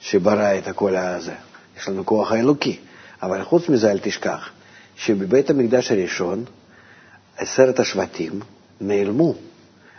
שברא 0.00 0.58
את 0.58 0.68
הכל 0.68 0.96
הזה. 0.96 1.34
יש 1.78 1.88
לנו 1.88 2.06
כוח 2.06 2.32
האלוקי. 2.32 2.78
אבל 3.22 3.44
חוץ 3.44 3.68
מזה 3.68 3.90
אל 3.90 3.98
תשכח 3.98 4.48
שבבית 4.96 5.50
המקדש 5.50 5.90
הראשון 5.90 6.44
עשרת 7.36 7.80
השבטים 7.80 8.40
נעלמו, 8.80 9.34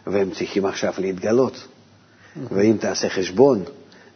והם 0.08 0.32
צריכים 0.32 0.66
עכשיו 0.66 0.94
להתגלות. 0.98 1.68
ואם 2.52 2.78
תעשה 2.80 3.10
חשבון, 3.10 3.64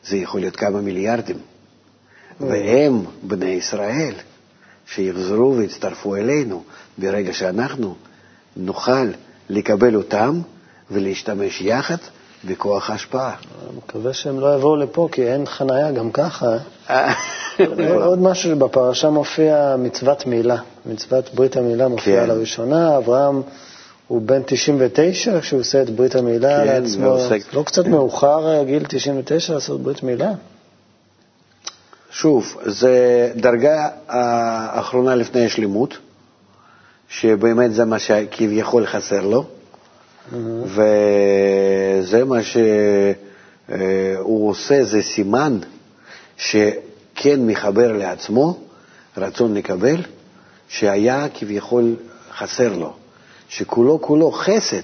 זה 0.03 0.17
יכול 0.17 0.39
להיות 0.39 0.55
כמה 0.55 0.81
מיליארדים. 0.81 1.37
והם 2.39 3.03
בני 3.23 3.49
ישראל 3.49 4.13
שיחזרו 4.87 5.57
ויצטרפו 5.57 6.15
אלינו 6.15 6.63
ברגע 6.97 7.33
שאנחנו 7.33 7.95
נוכל 8.57 9.07
לקבל 9.49 9.95
אותם 9.95 10.41
ולהשתמש 10.91 11.61
יחד 11.61 11.95
בכוח 12.45 12.89
ההשפעה. 12.89 13.29
אני 13.69 13.77
מקווה 13.77 14.13
שהם 14.13 14.39
לא 14.39 14.55
יבואו 14.55 14.75
לפה, 14.75 15.07
כי 15.11 15.27
אין 15.27 15.45
חנייה 15.45 15.91
גם 15.91 16.11
ככה. 16.11 16.57
אה, 16.89 17.13
עוד 18.05 18.19
משהו 18.21 18.49
שבפרשה 18.51 19.09
מופיע 19.09 19.75
מצוות 19.79 20.25
מילה. 20.25 20.57
מצוות 20.85 21.33
ברית 21.33 21.57
המילה 21.57 21.87
מופיעה 21.87 22.23
כן. 22.23 22.29
לראשונה. 22.29 22.97
אברהם 22.97 23.41
הוא 24.07 24.21
בן 24.21 24.41
99 24.45 25.39
כשהוא 25.39 25.59
עושה 25.59 25.81
את 25.81 25.89
ברית 25.89 26.15
המילה 26.15 26.57
כן, 26.57 26.65
לעצמו. 26.67 27.05
ועוסק- 27.05 27.53
לא 27.53 27.63
קצת. 27.63 27.85
מאוחר, 27.87 28.47
אה, 28.57 28.63
גיל 28.63 28.83
99, 28.87 29.53
לעשות 29.53 29.81
ברית 29.81 30.03
מילה? 30.03 30.31
שוב, 32.11 32.57
זה 32.65 32.91
דרגה 33.35 33.87
האחרונה 34.07 35.15
לפני 35.15 35.45
השלימות, 35.45 35.97
שבאמת 37.09 37.73
זה 37.73 37.85
מה 37.85 37.99
שכביכול 37.99 38.85
חסר 38.85 39.21
לו, 39.21 39.45
וזה 40.65 42.25
מה 42.25 42.43
שהוא 42.43 44.49
עושה, 44.49 44.83
זה 44.83 45.01
סימן 45.01 45.57
שכן 46.37 47.47
מחבר 47.47 47.93
לעצמו 47.93 48.57
רצון 49.17 49.53
לקבל, 49.53 50.01
שהיה 50.69 51.27
כביכול 51.33 51.95
חסר 52.37 52.73
לו, 52.73 52.93
שכולו 53.49 54.01
כולו 54.01 54.31
חסד, 54.31 54.81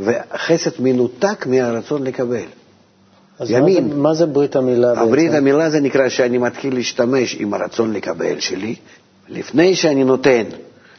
וחסד 0.00 0.70
מנותק 0.78 1.46
מהרצון 1.46 2.04
לקבל. 2.04 2.44
אז 3.38 3.50
ימין. 3.50 3.84
מה 3.84 3.90
זה, 3.90 3.96
מה 3.96 4.14
זה 4.14 4.26
ברית 4.26 4.56
המילה 4.56 4.94
בעצם? 4.94 5.02
הברית 5.02 5.32
המילה 5.32 5.70
זה 5.70 5.80
נקרא 5.80 6.08
שאני 6.08 6.38
מתחיל 6.38 6.74
להשתמש 6.74 7.36
עם 7.38 7.54
הרצון 7.54 7.92
לקבל 7.92 8.40
שלי, 8.40 8.74
לפני 9.28 9.76
שאני 9.76 10.04
נותן, 10.04 10.42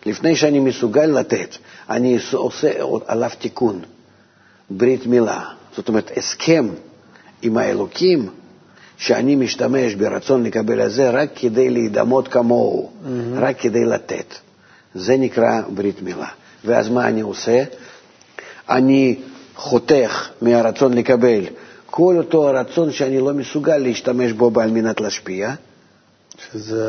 לפני 0.05 0.36
שאני 0.36 0.60
מסוגל 0.60 1.05
לתת, 1.05 1.55
אני 1.89 2.17
עושה 2.33 2.71
עליו 3.07 3.29
תיקון, 3.39 3.81
ברית 4.69 5.05
מילה. 5.07 5.41
זאת 5.75 5.88
אומרת, 5.88 6.12
הסכם 6.17 6.69
עם 7.41 7.57
האלוקים, 7.57 8.29
שאני 8.97 9.36
משתמש 9.36 9.95
ברצון 9.95 10.43
לקבל 10.43 10.86
את 10.86 10.91
זה 10.91 11.10
רק 11.10 11.29
כדי 11.36 11.69
להידמות 11.69 12.27
כמוהו, 12.27 12.89
mm-hmm. 12.89 13.10
רק 13.36 13.60
כדי 13.60 13.86
לתת. 13.86 14.33
זה 14.95 15.17
נקרא 15.17 15.62
ברית 15.69 16.01
מילה. 16.01 16.27
ואז 16.65 16.89
מה 16.89 17.07
אני 17.07 17.21
עושה? 17.21 17.63
אני 18.69 19.19
חותך 19.55 20.29
מהרצון 20.41 20.93
לקבל 20.93 21.41
כל 21.86 22.15
אותו 22.17 22.47
הרצון 22.49 22.91
שאני 22.91 23.19
לא 23.19 23.33
מסוגל 23.33 23.77
להשתמש 23.77 24.31
בו 24.31 24.51
על 24.62 24.71
מנת 24.71 25.01
להשפיע. 25.01 25.53
שזה 26.51 26.86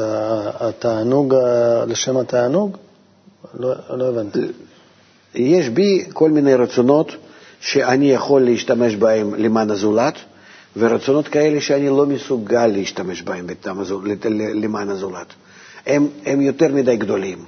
התענוג 0.61 1.35
לשם 1.87 2.17
התענוג? 2.17 2.77
לא, 3.55 3.75
לא 3.91 4.09
הבנתי. 4.09 4.41
יש 5.35 5.69
בי 5.69 6.05
כל 6.13 6.31
מיני 6.31 6.55
רצונות 6.55 7.13
שאני 7.61 8.11
יכול 8.11 8.43
להשתמש 8.43 8.97
בהם 8.97 9.35
למען 9.35 9.71
הזולת, 9.71 10.15
ורצונות 10.77 11.29
כאלה 11.29 11.61
שאני 11.61 11.89
לא 11.89 12.07
מסוגל 12.07 12.67
להשתמש 12.67 13.23
בהם 13.23 13.47
למען 14.55 14.89
הזולת. 14.89 15.27
הם, 15.87 16.09
הם 16.27 16.41
יותר 16.41 16.75
מדי 16.75 16.97
גדולים, 16.97 17.39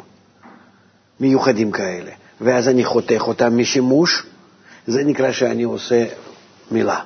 מיוחדים 1.20 1.70
כאלה. 1.70 2.10
ואז 2.40 2.68
אני 2.68 2.84
חותך 2.84 3.22
אותם 3.26 3.58
משימוש, 3.58 4.22
זה 4.86 5.04
נקרא 5.04 5.32
שאני 5.32 5.62
עושה 5.62 6.04
מילה. 6.70 7.00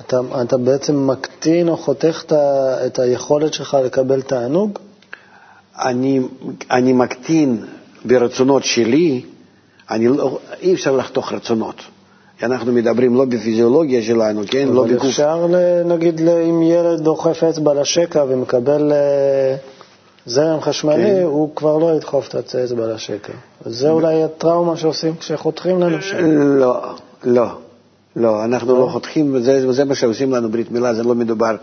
אתה, 0.00 0.20
אתה 0.42 0.56
בעצם 0.56 1.06
מקטין 1.06 1.68
או 1.68 1.76
חותך 1.76 2.22
את, 2.26 2.32
את 2.86 2.98
היכולת 2.98 3.54
שלך 3.54 3.76
לקבל 3.84 4.22
תענוג? 4.22 4.78
אני, 5.78 6.20
אני 6.70 6.92
מקטין 6.92 7.64
ברצונות 8.04 8.64
שלי, 8.64 9.22
אני 9.90 10.08
לא, 10.08 10.38
אי 10.60 10.74
אפשר 10.74 10.96
לחתוך 10.96 11.32
רצונות. 11.32 11.82
אנחנו 12.42 12.72
מדברים 12.72 13.14
לא 13.14 13.24
בפיזיולוגיה 13.24 14.02
שלנו, 14.02 14.42
כן? 14.50 14.68
לא 14.68 14.84
בגוף. 14.84 15.00
אבל 15.00 15.08
אפשר, 15.08 15.46
נגיד, 15.84 16.20
אם 16.20 16.62
ילד 16.62 17.00
דוחף 17.00 17.44
אצבע 17.44 17.74
לשקע 17.74 18.24
ומקבל 18.28 18.92
אה, 18.92 19.56
זרם 20.26 20.60
חשמלי, 20.60 21.04
כן. 21.04 21.22
הוא 21.22 21.50
כבר 21.56 21.78
לא 21.78 21.96
ידחוף 21.96 22.28
את 22.28 22.54
האצבע 22.54 22.94
לשקע. 22.94 23.32
זה 23.64 23.90
אולי 23.90 24.22
הטראומה 24.22 24.76
שעושים 24.76 25.16
כשחותכים 25.16 25.80
לנו 25.80 26.02
שם. 26.02 26.16
לא, 26.58 26.94
לא. 27.24 27.46
לא, 28.16 28.44
אנחנו 28.44 28.74
לא, 28.74 28.80
לא 28.80 28.86
חותכים, 28.86 29.42
זה, 29.42 29.72
זה 29.72 29.84
מה 29.84 29.94
שעושים 29.94 30.32
לנו 30.32 30.48
ברית 30.48 30.70
מילה, 30.70 30.94
זה 30.94 31.02
לא 31.02 31.14
מדובר, 31.14 31.56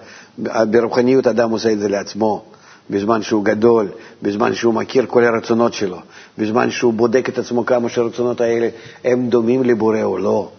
ברוחניות 0.70 1.28
אדם 1.28 1.52
עושה 1.52 1.72
את 1.72 1.80
זה 1.80 1.90
לעצמו, 1.90 2.44
בזמן 2.90 3.22
שהוא 3.22 3.46
גדול, 3.46 3.90
בזמן 4.22 4.54
שהוא 4.54 4.74
מכיר 4.74 5.06
כל 5.06 5.24
הרצונות 5.24 5.74
שלו, 5.74 5.98
בזמן 6.38 6.72
שהוא 6.72 6.94
בודק 6.94 7.30
את 7.30 7.38
עצמו 7.38 7.66
כמה 7.66 7.90
שהרצונות 7.90 8.42
האלה 8.42 8.70
הם 9.04 9.30
דומים 9.30 9.64
לבורא 9.64 10.04
או 10.04 10.18
לא, 10.18 10.52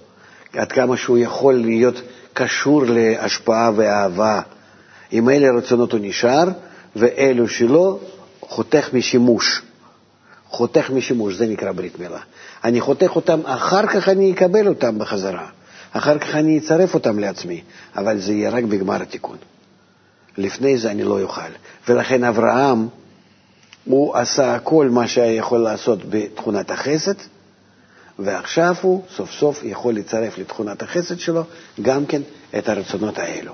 עד 0.53 0.73
כמה 0.73 0.97
שהוא 0.97 1.19
יכול 1.19 1.55
להיות 1.55 2.03
קשור 2.33 2.85
להשפעה 2.87 3.71
ואהבה. 3.77 4.41
עם 5.11 5.31
אלה 5.31 5.49
הרצונות 5.49 5.93
הוא 5.93 6.01
נשאר, 6.03 6.45
ואלו 6.97 7.49
שלא, 7.49 7.99
חותך 8.41 8.89
משימוש. 8.93 9.63
חותך 10.49 10.91
משימוש, 10.91 11.35
זה 11.35 11.47
נקרא 11.47 11.73
ברית 11.73 11.99
מילה. 11.99 12.19
אני 12.65 12.81
חותך 12.81 13.17
אותם, 13.17 13.41
אחר 13.45 13.87
כך 13.87 14.09
אני 14.09 14.33
אקבל 14.33 14.69
אותם 14.69 14.99
בחזרה. 14.99 15.47
אחר 15.93 16.19
כך 16.19 16.35
אני 16.35 16.59
אצרף 16.59 16.95
אותם 16.95 17.19
לעצמי, 17.19 17.63
אבל 17.97 18.19
זה 18.19 18.33
יהיה 18.33 18.51
רק 18.51 18.65
בגמר 18.65 19.03
התיקון. 19.03 19.37
לפני 20.39 20.79
זה 20.79 20.91
אני 20.91 21.05
לא 21.05 21.23
אוכל. 21.23 21.51
ולכן 21.89 22.25
אברהם, 22.25 22.89
הוא 23.85 24.17
עשה 24.17 24.59
כל 24.59 24.89
מה 24.91 25.09
שהיה 25.09 25.33
יכול 25.33 25.61
לעשות 25.61 25.99
בתכונת 26.11 26.71
החסד, 26.71 27.15
ועכשיו 28.19 28.75
הוא 28.83 29.03
סוף 29.17 29.31
סוף 29.33 29.61
יכול 29.63 29.95
לצרף 29.95 30.39
לתכונת 30.39 30.83
החסד 30.83 31.19
שלו 31.19 31.45
גם 31.83 32.07
כן 32.07 32.23
את 32.59 32.69
הרצונות 32.69 33.19
האלו. 33.19 33.53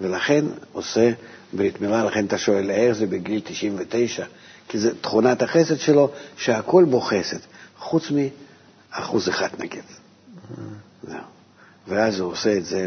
ולכן 0.00 0.44
עושה 0.72 1.12
ברית 1.52 1.80
מילה, 1.80 2.04
לכן 2.04 2.26
אתה 2.26 2.38
שואל 2.38 2.70
איך 2.70 2.92
זה 2.92 3.06
בגיל 3.06 3.40
99, 3.44 4.24
כי 4.68 4.78
זה 4.78 4.94
תכונת 5.00 5.42
החסד 5.42 5.78
שלו, 5.78 6.10
שהכל 6.36 6.84
בו 6.84 7.00
חסד, 7.00 7.38
חוץ 7.78 8.10
מאחוז 8.10 9.28
אחד 9.28 9.48
נגיד. 9.58 9.84
זהו. 11.02 11.18
ואז 11.88 12.20
הוא 12.20 12.32
עושה 12.32 12.56
את 12.56 12.64
זה 12.64 12.86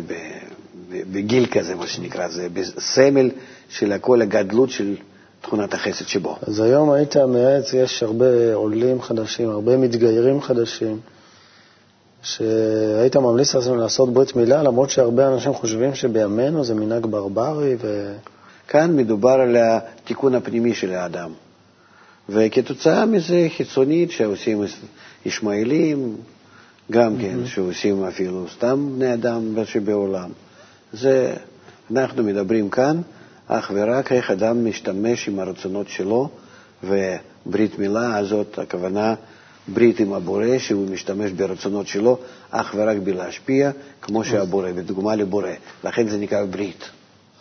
בגיל 1.11 1.45
כזה, 1.45 1.75
מה 1.75 1.87
שנקרא, 1.87 2.27
זה 2.27 2.47
בסמל 2.53 3.29
של 3.69 3.97
כל 4.01 4.21
הגדלות 4.21 4.69
של 4.69 4.95
תכונת 5.41 5.73
החסד 5.73 6.07
שבו. 6.07 6.37
אז 6.47 6.59
היום 6.59 6.91
היית 6.91 7.17
מייעץ, 7.17 7.73
יש 7.73 8.03
הרבה 8.03 8.53
עולים 8.53 9.01
חדשים, 9.01 9.49
הרבה 9.49 9.77
מתגיירים 9.77 10.41
חדשים, 10.41 10.99
שהיית 12.23 13.15
ממליץ 13.15 13.55
לעצמם 13.55 13.77
לעשות 13.77 14.13
ברית 14.13 14.35
מילה, 14.35 14.63
למרות 14.63 14.89
שהרבה 14.89 15.27
אנשים 15.27 15.53
חושבים 15.53 15.95
שבימינו 15.95 16.63
זה 16.63 16.73
מנהג 16.75 17.05
ברברי. 17.05 17.75
ו... 17.81 18.13
כאן 18.67 18.95
מדובר 18.95 19.29
על 19.31 19.57
התיקון 19.59 20.35
הפנימי 20.35 20.73
של 20.73 20.93
האדם. 20.93 21.31
וכתוצאה 22.29 23.05
מזה 23.05 23.47
חיצונית 23.57 24.11
שעושים 24.11 24.63
ישמעאלים, 25.25 26.15
גם 26.91 27.17
כן, 27.17 27.37
mm-hmm. 27.43 27.47
שעושים 27.47 28.03
אפילו 28.03 28.45
סתם 28.55 28.89
בני 28.95 29.13
אדם 29.13 29.55
שבעולם. 29.65 30.29
זה, 30.93 31.33
אנחנו 31.91 32.23
מדברים 32.23 32.69
כאן 32.69 33.01
אך 33.47 33.71
ורק 33.75 34.11
איך 34.11 34.31
אדם 34.31 34.65
משתמש 34.65 35.27
עם 35.27 35.39
הרצונות 35.39 35.89
שלו, 35.89 36.29
וברית 36.83 37.79
מילה 37.79 38.17
הזאת, 38.17 38.59
הכוונה 38.59 39.15
ברית 39.67 39.99
עם 39.99 40.13
הבורא, 40.13 40.57
שהוא 40.57 40.89
משתמש 40.89 41.31
ברצונות 41.31 41.87
שלו 41.87 42.17
אך 42.51 42.73
ורק 42.77 42.97
בלהשפיע, 43.03 43.71
כמו 44.01 44.23
שהבורא, 44.23 44.71
בדוגמה 44.71 45.15
לבורא. 45.15 45.49
לכן 45.83 46.07
זה 46.07 46.17
נקרא 46.17 46.45
ברית. 46.45 46.89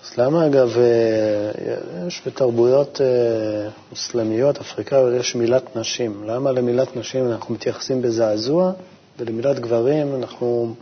אז 0.05 0.19
למה, 0.19 0.47
אגב, 0.47 0.77
אה, 0.79 2.07
יש 2.07 2.23
בתרבויות 2.27 3.01
אה, 3.01 3.69
מוסלמיות, 3.91 4.59
אפריקאיות, 4.59 5.21
יש 5.21 5.35
מילת 5.35 5.77
נשים. 5.77 6.25
למה 6.27 6.53
למילת 6.53 6.97
נשים 6.97 7.33
אנחנו 7.33 7.55
מתייחסים 7.55 8.03
בזעזוע? 8.03 8.73
ולמילת 9.19 9.59
גברים 9.59 10.15
אנחנו, 10.15 10.75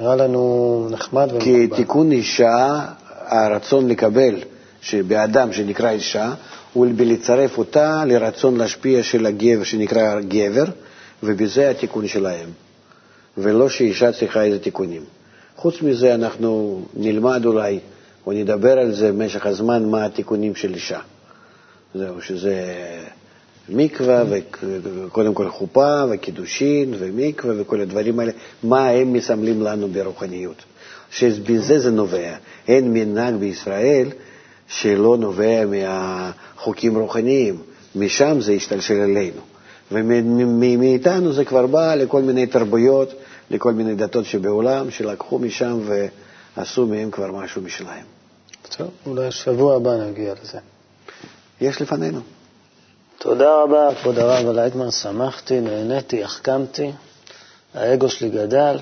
נראה 0.00 0.16
לנו 0.16 0.86
נחמד 0.90 1.28
ומקובל. 1.32 1.44
כי 1.44 1.66
תיקון 1.66 2.12
אישה, 2.12 2.86
הרצון 3.26 3.88
לקבל 3.88 4.34
באדם 5.06 5.52
שנקרא 5.52 5.90
אישה, 5.90 6.32
הוא 6.72 6.86
בלצרף 6.96 7.58
אותה 7.58 8.04
לרצון 8.04 8.56
להשפיע 8.56 9.02
של 9.02 9.26
הגבר 9.26 9.64
שנקרא 9.64 10.20
גבר, 10.20 10.64
ובזה 11.22 11.70
התיקון 11.70 12.08
שלהם, 12.08 12.48
ולא 13.38 13.68
שאישה 13.68 14.12
צריכה 14.12 14.42
איזה 14.42 14.58
תיקונים. 14.58 15.02
חוץ 15.56 15.82
מזה 15.82 16.14
אנחנו 16.14 16.82
נלמד 16.94 17.46
אולי, 17.46 17.78
או 18.26 18.32
נדבר 18.32 18.78
על 18.78 18.92
זה 18.92 19.12
במשך 19.12 19.46
הזמן, 19.46 19.84
מה 19.84 20.04
התיקונים 20.04 20.54
של 20.54 20.74
אישה. 20.74 20.98
זהו, 21.94 22.22
שזה 22.22 22.64
מקווה, 23.70 24.24
וקודם 24.28 25.34
כל 25.34 25.48
חופה, 25.48 26.04
וקידושין, 26.10 26.94
ומקווה, 26.98 27.54
וכל 27.58 27.80
הדברים 27.80 28.20
האלה, 28.20 28.32
מה 28.62 28.88
הם 28.88 29.12
מסמלים 29.12 29.62
לנו 29.62 29.88
ברוחניות. 29.88 30.64
שבזה 31.10 31.78
זה 31.78 31.90
נובע. 31.90 32.34
אין 32.68 32.92
מנהג 32.92 33.34
בישראל 33.34 34.08
שלא 34.68 35.16
נובע 35.16 35.64
מהחוקים 35.66 36.98
רוחניים, 36.98 37.58
משם 37.94 38.40
זה 38.40 38.52
השתלשל 38.52 39.00
אלינו. 39.00 39.40
ומאיתנו 39.92 41.32
זה 41.32 41.44
כבר 41.44 41.66
בא 41.66 41.94
לכל 41.94 42.22
מיני 42.22 42.46
תרבויות, 42.46 43.12
לכל 43.50 43.72
מיני 43.72 43.94
דתות 43.94 44.24
שבעולם, 44.24 44.90
שלקחו 44.90 45.38
משם 45.38 45.80
ועשו 46.56 46.86
מהם 46.86 47.10
כבר 47.10 47.32
משהו 47.32 47.62
משלהם. 47.62 48.04
טוב, 48.76 48.90
אולי 49.06 49.30
שבוע 49.30 49.76
הבא 49.76 49.96
נגיע 49.96 50.34
לזה. 50.42 50.58
יש 51.60 51.82
לפנינו. 51.82 52.20
תודה 53.22 53.62
רבה, 53.62 53.88
כבוד 53.94 54.18
הרב 54.18 54.46
ולייטמן, 54.46 54.90
שמחתי, 54.90 55.60
נהניתי, 55.60 56.24
החכמתי, 56.24 56.92
האגו 57.74 58.08
שלי 58.08 58.28
גדל. 58.28 58.78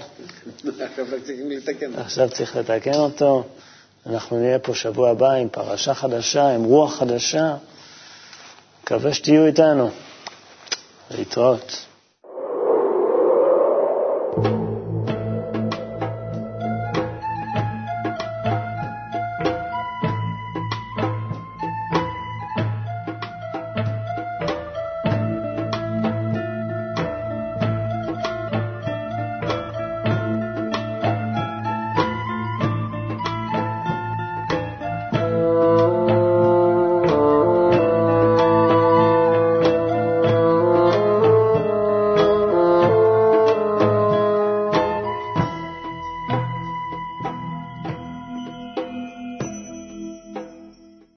עכשיו 1.97 2.31
צריך 2.31 2.57
לתקן 2.57 2.95
אותו. 2.95 3.45
אנחנו 4.07 4.39
נהיה 4.39 4.59
פה 4.59 4.75
שבוע 4.75 5.11
הבא 5.11 5.31
עם 5.33 5.49
פרשה 5.49 5.95
חדשה, 5.95 6.49
עם 6.49 6.65
רוח 6.65 6.95
חדשה. 6.99 7.57
מקווה 8.83 9.15
שתהיו 9.15 9.47
איתנו. 9.47 9.91
להתראות. 11.11 11.87